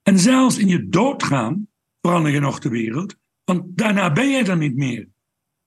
[0.01, 1.67] En zelfs in je doodgaan
[2.01, 5.09] verander je nog de wereld, want daarna ben jij er niet meer.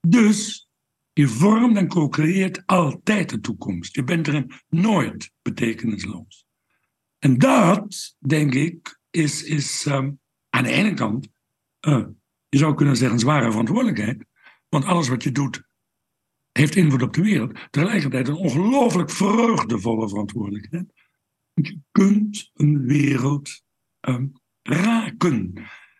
[0.08, 0.68] Dus
[1.12, 3.94] je vormt en co-creëert altijd de toekomst.
[3.94, 6.46] Je bent erin nooit betekenisloos.
[7.18, 11.28] En dat, denk ik, is, is um, aan de ene kant,
[11.86, 12.06] uh,
[12.48, 14.24] je zou kunnen zeggen, zware verantwoordelijkheid.
[14.68, 15.62] Want alles wat je doet
[16.56, 17.58] heeft invloed op de wereld.
[17.70, 20.92] Tegelijkertijd een ongelooflijk vreugdevolle verantwoordelijkheid.
[21.54, 23.62] Je kunt een wereld
[24.00, 24.32] um,
[24.62, 25.52] raken.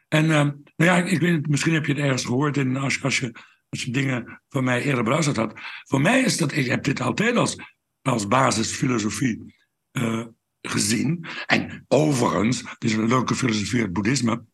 [0.08, 3.02] En um, nou ja, ik weet het, misschien heb je het ergens gehoord in, als,
[3.02, 3.34] als, je,
[3.68, 5.52] als je dingen van mij eerder beluisterd had.
[5.82, 7.56] Voor mij is dat, ik heb dit altijd als,
[8.02, 9.54] als basisfilosofie
[9.92, 10.26] uh,
[10.62, 11.26] gezien.
[11.46, 14.44] En overigens, het is een leuke filosofie het boeddhisme.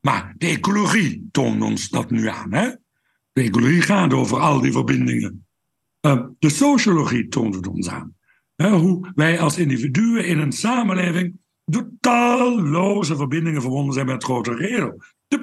[0.00, 2.52] Maar de ecologie toont ons dat nu aan.
[2.52, 2.70] Hè?
[3.32, 5.47] De ecologie gaat over al die verbindingen.
[6.08, 8.16] Uh, de sociologie toont het ons aan.
[8.56, 14.56] hoe wij als individuen in een samenleving door talloze verbindingen verbonden zijn met het grote
[14.56, 15.02] geheel.
[15.28, 15.38] De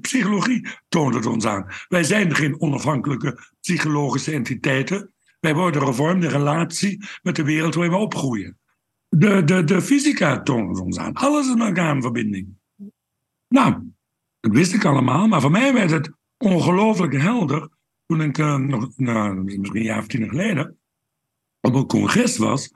[0.00, 1.66] psychologie toont het ons aan.
[1.88, 5.12] Wij zijn geen onafhankelijke psychologische entiteiten.
[5.40, 8.58] Wij worden gevormd in relatie met de wereld waarin we opgroeien.
[9.08, 11.12] De, de, de fysica toont het ons aan.
[11.12, 12.48] Alles is met elkaar in verbinding.
[13.48, 13.92] Nou,
[14.40, 17.68] dat wist ik allemaal, maar voor mij werd het ongelooflijk helder
[18.06, 20.78] toen ik uh, nog, nou, misschien een jaar of tien geleden,
[21.60, 22.70] op een congres was.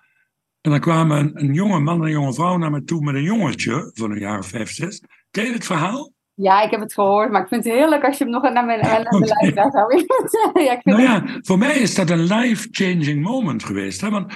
[0.61, 3.15] En dan kwamen een, een jonge man en een jonge vrouw naar me toe met
[3.15, 5.03] een jongetje van een jaar of vijf, zes.
[5.31, 6.13] Ken je het verhaal?
[6.35, 8.65] Ja, ik heb het gehoord, maar ik vind het heerlijk als je hem nog naar
[8.65, 13.65] mijn, mijn luisteraar zou willen ja, Nou ja, voor mij is dat een life-changing moment
[13.65, 14.01] geweest.
[14.01, 14.11] Hè?
[14.11, 14.33] Want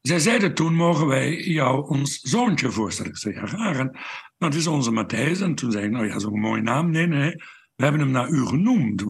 [0.00, 3.10] zij zeiden toen, mogen wij jou ons zoontje voorstellen?
[3.10, 3.78] Ik zei, ja graag.
[3.78, 3.98] En
[4.38, 5.40] dat is onze Matthijs.
[5.40, 6.90] En toen zei ik, nou ja, zo'n mooie naam.
[6.90, 7.34] Nee, nee,
[7.76, 9.02] we hebben hem naar u genoemd.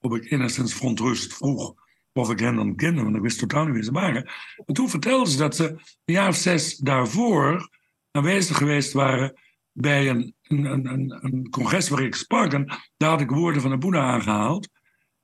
[0.00, 1.74] Waarop ik enigszins verontrust vroeg
[2.12, 4.30] of ik hen dan kende, want ik wist totaal niet wie ze waren.
[4.66, 5.68] En toen vertelde ze dat ze
[6.04, 7.68] een jaar of zes daarvoor
[8.10, 9.40] aanwezig geweest waren
[9.72, 12.52] bij een, een, een, een congres waar ik sprak.
[12.52, 14.68] En daar had ik woorden van de Boeddha aangehaald.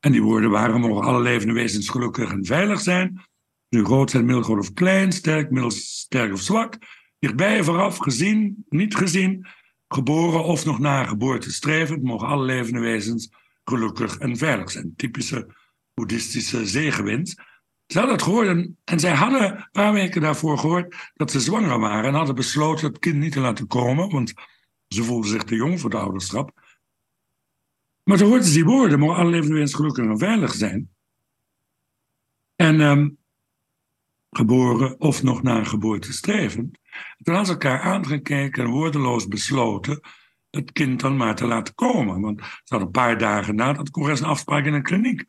[0.00, 3.22] En die woorden waren: mogen alle levende wezens gelukkig en veilig zijn.
[3.68, 6.78] Nu groot zijn, middelgroot of klein, sterk, middels, sterk of zwak.
[7.18, 9.46] Dichtbij, vooraf, gezien, niet gezien,
[9.88, 13.30] geboren of nog na geboorte strevend, mogen alle levende wezens
[13.68, 14.94] gelukkig en veilig zijn.
[14.96, 15.54] Typische
[15.94, 17.34] boeddhistische zegenwens.
[17.86, 21.78] Ze hadden het gehoord en, zij hadden een paar weken daarvoor gehoord dat ze zwanger
[21.78, 24.32] waren en hadden besloten het kind niet te laten komen, want
[24.88, 26.64] ze voelden zich te jong voor de ouderschap.
[28.02, 30.90] Maar toen hoorden ze die woorden, mogen alle levende gelukkig en veilig zijn.
[32.54, 33.08] En ehm,
[34.30, 36.78] geboren of nog na geboorte strevend.
[37.22, 40.00] Toen hadden ze elkaar aangekeken en woordeloos besloten
[40.50, 42.20] het kind dan maar te laten komen.
[42.20, 45.24] Want ze hadden een paar dagen na dat congres een afspraak in een kliniek.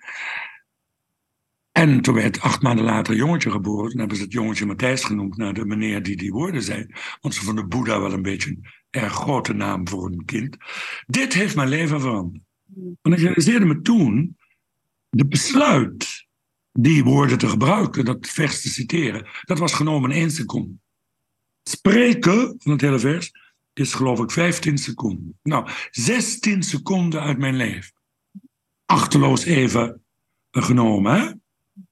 [1.72, 3.90] En toen werd acht maanden later een jongetje geboren.
[3.90, 6.86] Toen hebben ze het jongetje Matthijs genoemd naar de meneer die die woorden zei.
[7.22, 10.58] Want ze vonden Boeddha wel een beetje een erg grote naam voor een kind.
[11.06, 12.44] Dit heeft mijn leven veranderd.
[13.02, 14.38] Want ik realiseerde me toen,
[15.10, 16.28] de besluit
[16.72, 20.74] die woorden te gebruiken, dat vers te citeren, dat was genomen in één seconde.
[21.64, 23.32] Spreken van het hele vers
[23.80, 25.40] is geloof ik 15 seconden.
[25.44, 27.94] Nou, 16 seconden uit mijn leven.
[28.86, 30.02] Achterloos even
[30.52, 31.32] genomen, hè?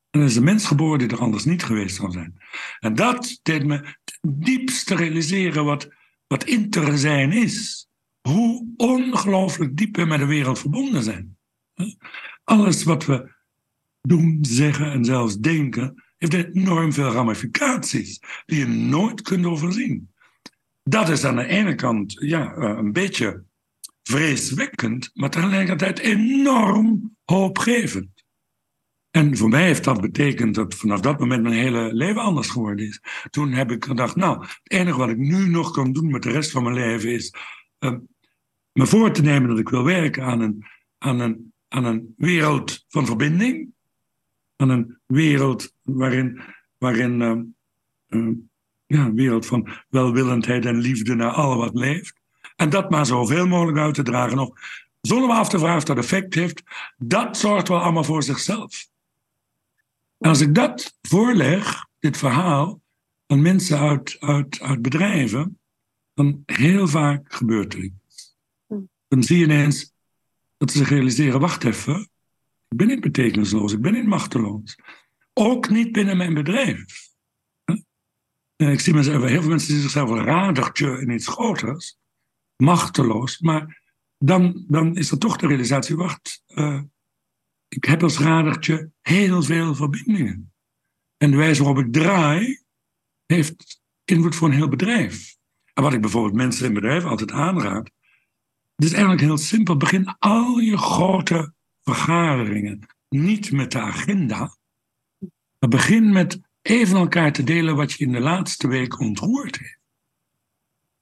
[0.10, 2.38] En is een mens geboren die er anders niet geweest zou zijn.
[2.80, 5.90] En dat deed me het diepste realiseren wat,
[6.28, 7.88] wat inter zijn is.
[8.22, 11.38] Hoe ongelooflijk diep we met de wereld verbonden zijn.
[12.44, 13.34] Alles wat we
[14.02, 20.14] doen, zeggen en zelfs denken, heeft enorm veel ramificaties die je nooit kunt overzien.
[20.90, 23.44] Dat is aan de ene kant ja, eh, een beetje
[24.04, 28.24] vreeswekkend, maar tegelijkertijd enorm hoopgevend.
[29.12, 32.86] En voor mij heeft dat betekend dat vanaf dat moment mijn hele leven anders geworden
[32.86, 33.02] is.
[33.30, 36.32] Toen heb ik gedacht, nou, het enige wat ik nu nog kan doen met de
[36.32, 37.34] rest van mijn leven is
[37.80, 37.96] uh,
[38.72, 40.66] me voor te nemen dat ik wil werken aan een,
[40.98, 43.74] aan, een, aan een wereld van verbinding.
[44.56, 46.42] Aan een wereld waarin,
[46.78, 47.22] waarin
[48.08, 48.32] uh,
[48.88, 52.14] ja, een wereld van welwillendheid en liefde naar al wat leeft.
[52.56, 54.38] En dat maar zoveel mogelijk uit te dragen.
[54.38, 54.60] Nog
[55.02, 56.64] zonder me af te vragen of dat effect heeft,
[56.98, 58.88] dat zorgt wel allemaal voor zichzelf.
[60.18, 62.82] En als ik dat voorleg, dit verhaal,
[63.28, 65.60] aan mensen uit, uit, uit bedrijven,
[66.14, 68.36] dan heel vaak gebeurt er iets.
[69.08, 69.94] Dan zie je ineens
[70.58, 72.10] dat ze zich realiseren, wacht even,
[72.68, 74.78] ik ben niet betekenisloos, ik ben niet machteloos.
[75.34, 77.05] Ook niet binnen mijn bedrijf.
[78.56, 81.98] Ik zie mezelf, heel veel mensen zien zichzelf een radertje in iets groters,
[82.56, 83.82] machteloos, maar
[84.18, 86.82] dan, dan is er toch de realisatie, wacht, uh,
[87.68, 90.54] ik heb als radertje heel veel verbindingen.
[91.18, 92.64] En de wijze waarop ik draai,
[93.26, 95.36] heeft invloed voor een heel bedrijf.
[95.74, 97.92] En wat ik bijvoorbeeld mensen in bedrijven altijd aanraad,
[98.76, 99.78] het is eigenlijk heel simpel.
[99.78, 101.54] Begin al je grote
[101.84, 104.58] vergaderingen niet met de agenda,
[105.60, 109.80] maar begin met even elkaar te delen wat je in de laatste week ontroerd heeft.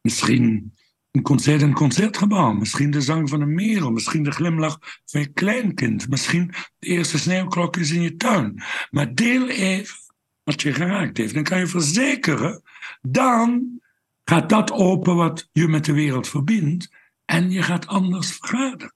[0.01, 0.74] Misschien
[1.11, 5.22] een concert in een concertgebouw, misschien de zang van een merel, misschien de glimlach van
[5.22, 8.64] je kleinkind, misschien de eerste sneeuwklokjes in je tuin.
[8.89, 9.95] Maar deel even
[10.43, 11.34] wat je geraakt heeft.
[11.34, 12.61] Dan kan je verzekeren,
[13.01, 13.80] dan
[14.24, 16.89] gaat dat open wat je met de wereld verbindt
[17.26, 18.93] en je gaat anders vergaderen.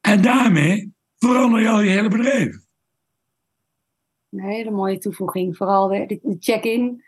[0.00, 2.61] En daarmee verander je al je hele bedrijf.
[4.32, 5.56] Een hele mooie toevoeging.
[5.56, 7.04] Vooral de, de check-in.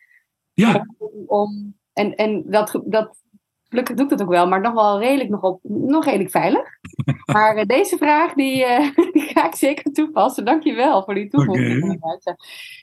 [0.53, 0.87] Ja.
[1.27, 3.17] Om, en en dat, dat,
[3.69, 6.69] gelukkig doe ik dat ook wel, maar nog wel redelijk, nog, op, nog redelijk veilig.
[7.33, 10.45] Maar uh, deze vraag, die, uh, die, ga ik zeker toepassen.
[10.45, 11.85] Dank je wel voor die toevoeging.
[11.85, 12.37] Okay.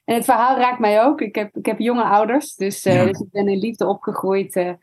[0.06, 1.22] En het verhaal raakt mij ook.
[1.22, 3.06] Ik heb, ik heb jonge ouders, dus, uh, ja.
[3.06, 4.76] dus ik ben in liefde opgegroeid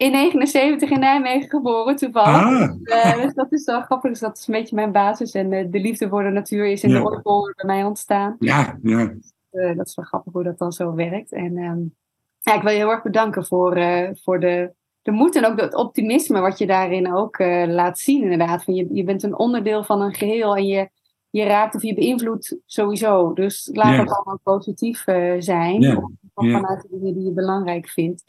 [0.00, 2.42] in 79 in Nijmegen geboren, toevallig.
[2.42, 2.74] Ah.
[2.82, 4.10] Uh, dus dat is wel grappig.
[4.10, 5.32] Dus dat is een beetje mijn basis.
[5.32, 6.98] En uh, de liefde voor de natuur is in ja.
[6.98, 8.36] de oorbol bij mij ontstaan.
[8.38, 9.06] Ja, ja.
[9.06, 11.32] Dus, uh, dat is wel grappig hoe dat dan zo werkt.
[11.32, 11.94] En um,
[12.40, 13.78] ja, ik wil je heel erg bedanken voor,
[14.22, 14.72] voor de,
[15.02, 18.22] de moed en ook het optimisme wat je daarin ook laat zien.
[18.22, 20.88] Inderdaad, van je, je bent een onderdeel van een geheel en je,
[21.30, 23.32] je raakt of je beïnvloedt sowieso.
[23.32, 25.04] Dus laat het allemaal positief
[25.38, 25.80] zijn.
[25.80, 26.04] Yeah.
[26.34, 28.24] Vanuit de dingen die je belangrijk vindt.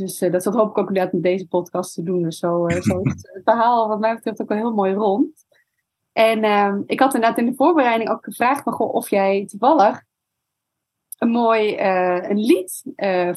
[0.00, 2.22] Dus uh, dat hoop ik ook inderdaad met deze podcast te doen.
[2.22, 5.46] Dus zo, uh, zo is het verhaal wat mij betreft ook wel heel mooi rond.
[6.12, 10.02] En uh, ik had inderdaad in de voorbereiding ook gevraagd van, goh, of jij toevallig
[11.18, 12.82] een mooi uh, een lied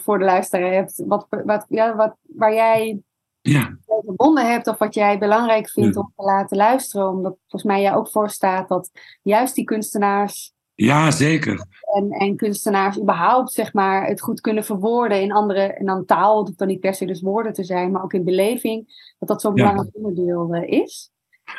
[0.04, 1.04] voor de luisteraar hebt.
[1.06, 3.02] Wat, wat, ja, wat, waar jij
[3.42, 3.78] ja.
[3.86, 7.10] verbonden hebt of wat jij belangrijk vindt om te laten luisteren.
[7.10, 8.92] Omdat volgens mij jij ook voorstaat dat
[9.22, 11.66] juist die kunstenaars ja, zeker.
[11.94, 16.46] En, en kunstenaars überhaupt zeg maar, het goed kunnen verwoorden in andere, en dan taal,
[16.46, 19.42] hoeft dan niet per se dus woorden te zijn, maar ook in beleving, dat dat
[19.42, 21.12] zo'n belangrijk onderdeel uh, is.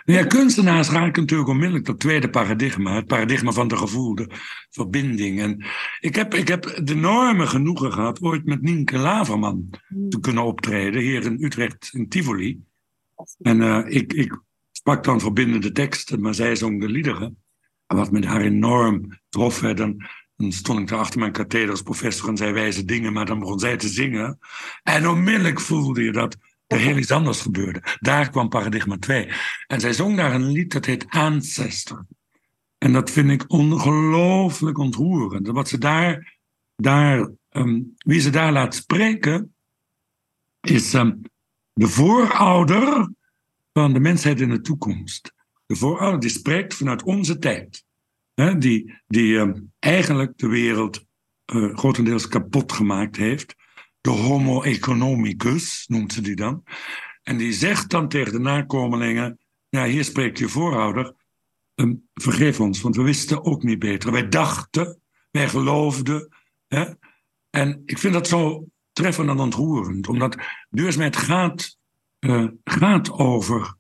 [0.05, 4.31] Ja, kunstenaars raken natuurlijk onmiddellijk dat tweede paradigma, het paradigma van de gevoelde
[4.71, 5.41] verbinding.
[5.41, 5.65] En
[6.01, 10.09] ik heb, ik heb de enorme genoegen gehad ooit met Nienke Laverman hmm.
[10.09, 12.63] te kunnen optreden, hier in Utrecht, in Tivoli.
[13.41, 14.41] En uh, ik, ik
[14.73, 17.44] sprak dan verbindende teksten, maar zij zong de liederen.
[17.95, 22.29] Wat me haar enorm trof, hè, dan, stond ik daar achter mijn katheder als professor
[22.29, 24.39] en zei wijze dingen, maar dan begon zij te zingen.
[24.83, 26.37] En onmiddellijk voelde je dat
[26.67, 27.83] er heel iets anders gebeurde.
[28.01, 29.33] Daar kwam paradigma 2.
[29.67, 32.07] En zij zong daar een lied dat heet Ancestor.
[32.79, 35.47] En dat vind ik ongelooflijk ontroerend.
[35.47, 36.39] Wat ze daar,
[36.77, 39.55] daar um, wie ze daar laat spreken,
[40.61, 41.21] is um,
[41.73, 43.13] de voorouder
[43.73, 45.34] van de mensheid in de toekomst
[45.67, 47.85] de voorouder die spreekt vanuit onze tijd.
[48.35, 51.05] Hè, die die uh, eigenlijk de wereld
[51.55, 53.55] uh, grotendeels kapot gemaakt heeft.
[54.01, 56.63] De homo economicus noemt ze die dan.
[57.23, 59.39] En die zegt dan tegen de nakomelingen:
[59.69, 61.15] Ja, hier spreekt je voorouder.
[61.75, 64.13] Um, vergeef ons, want we wisten ook niet beter.
[64.13, 65.01] Wij dachten,
[65.31, 66.29] wij geloofden.
[66.67, 66.85] Hè?
[67.51, 70.37] En ik vind dat zo treffend en ontroerend, omdat
[70.71, 71.79] duurzaamheid gaat,
[72.21, 73.77] uh, gaat over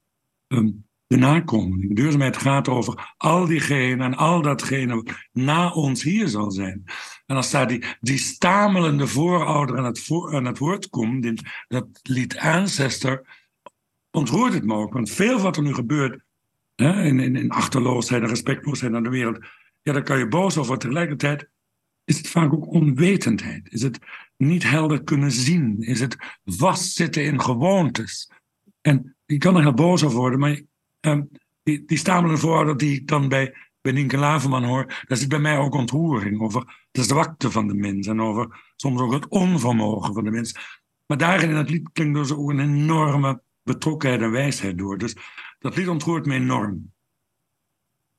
[0.48, 1.96] um, de nakomeling.
[1.96, 6.84] Duurzaamheid gaat over al diegenen en al datgene wat na ons hier zal zijn.
[7.26, 11.86] En als daar die, die stamelende voorouder aan het, voor, aan het woord komt, dat
[12.02, 13.26] lied Ancestor,
[14.10, 14.92] ontroert het me ook.
[14.92, 16.22] Want veel wat er nu gebeurt,
[16.74, 19.38] hè, in, in, in achterloosheid en respectloosheid naar de wereld,
[19.82, 20.78] ja, daar kan je boos over.
[20.78, 21.48] Tegelijkertijd
[22.04, 23.72] is het vaak ook onwetendheid.
[23.72, 23.98] Is het
[24.36, 25.76] niet helder kunnen zien?
[25.80, 28.30] Is het vastzitten in gewoontes?
[28.80, 30.60] En je kan er heel boos over worden, maar
[31.06, 31.30] Um,
[31.62, 35.38] die, die stamelende voorouder die ik dan bij, bij Nienke Laverman hoor, daar zit bij
[35.38, 40.14] mij ook ontroering over de zwakte van de mens en over soms ook het onvermogen
[40.14, 40.54] van de mens.
[41.06, 44.98] Maar daarin in het lied klinkt dus ook een enorme betrokkenheid en wijsheid door.
[44.98, 45.16] Dus
[45.58, 46.92] dat lied ontroert me enorm.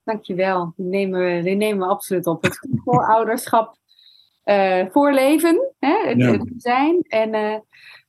[0.04, 2.44] Dankjewel, die nemen we, die nemen we absoluut op.
[2.44, 3.78] Het voorouderschap
[4.46, 6.46] uh, voorleven, hè, het, ja.
[6.58, 7.02] zijn.
[7.02, 7.58] En uh,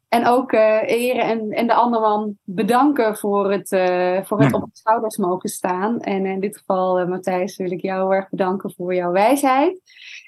[0.09, 4.53] en ook uh, eren en, en de andere man bedanken voor het, uh, voor het
[4.53, 6.01] op de schouders mogen staan.
[6.01, 9.81] En in dit geval, uh, Matthijs, wil ik jou heel erg bedanken voor jouw wijsheid.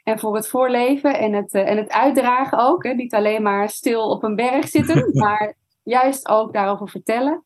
[0.04, 2.84] En voor het voorleven en het, en het uitdragen ook.
[2.84, 2.92] Hè.
[2.92, 7.44] Niet alleen maar stil op een berg zitten, maar juist ook daarover vertellen.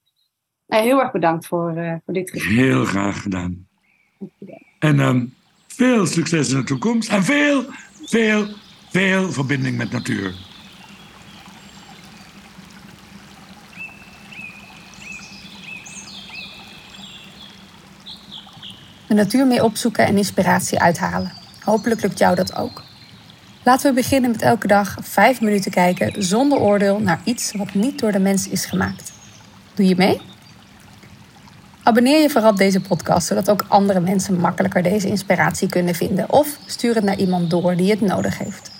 [0.66, 2.56] heel erg bedankt voor, voor dit gesprek.
[2.56, 3.66] Heel graag gedaan.
[4.78, 5.34] En um,
[5.66, 7.10] veel succes in de toekomst.
[7.10, 7.64] En veel,
[8.04, 8.46] veel,
[8.90, 10.51] veel verbinding met natuur.
[19.16, 21.32] De natuur mee opzoeken en inspiratie uithalen.
[21.64, 22.82] Hopelijk lukt jou dat ook.
[23.64, 27.98] Laten we beginnen met elke dag 5 minuten kijken zonder oordeel naar iets wat niet
[27.98, 29.12] door de mens is gemaakt.
[29.74, 30.20] Doe je mee?
[31.82, 36.32] Abonneer je vooral op deze podcast, zodat ook andere mensen makkelijker deze inspiratie kunnen vinden.
[36.32, 38.71] Of stuur het naar iemand door die het nodig heeft.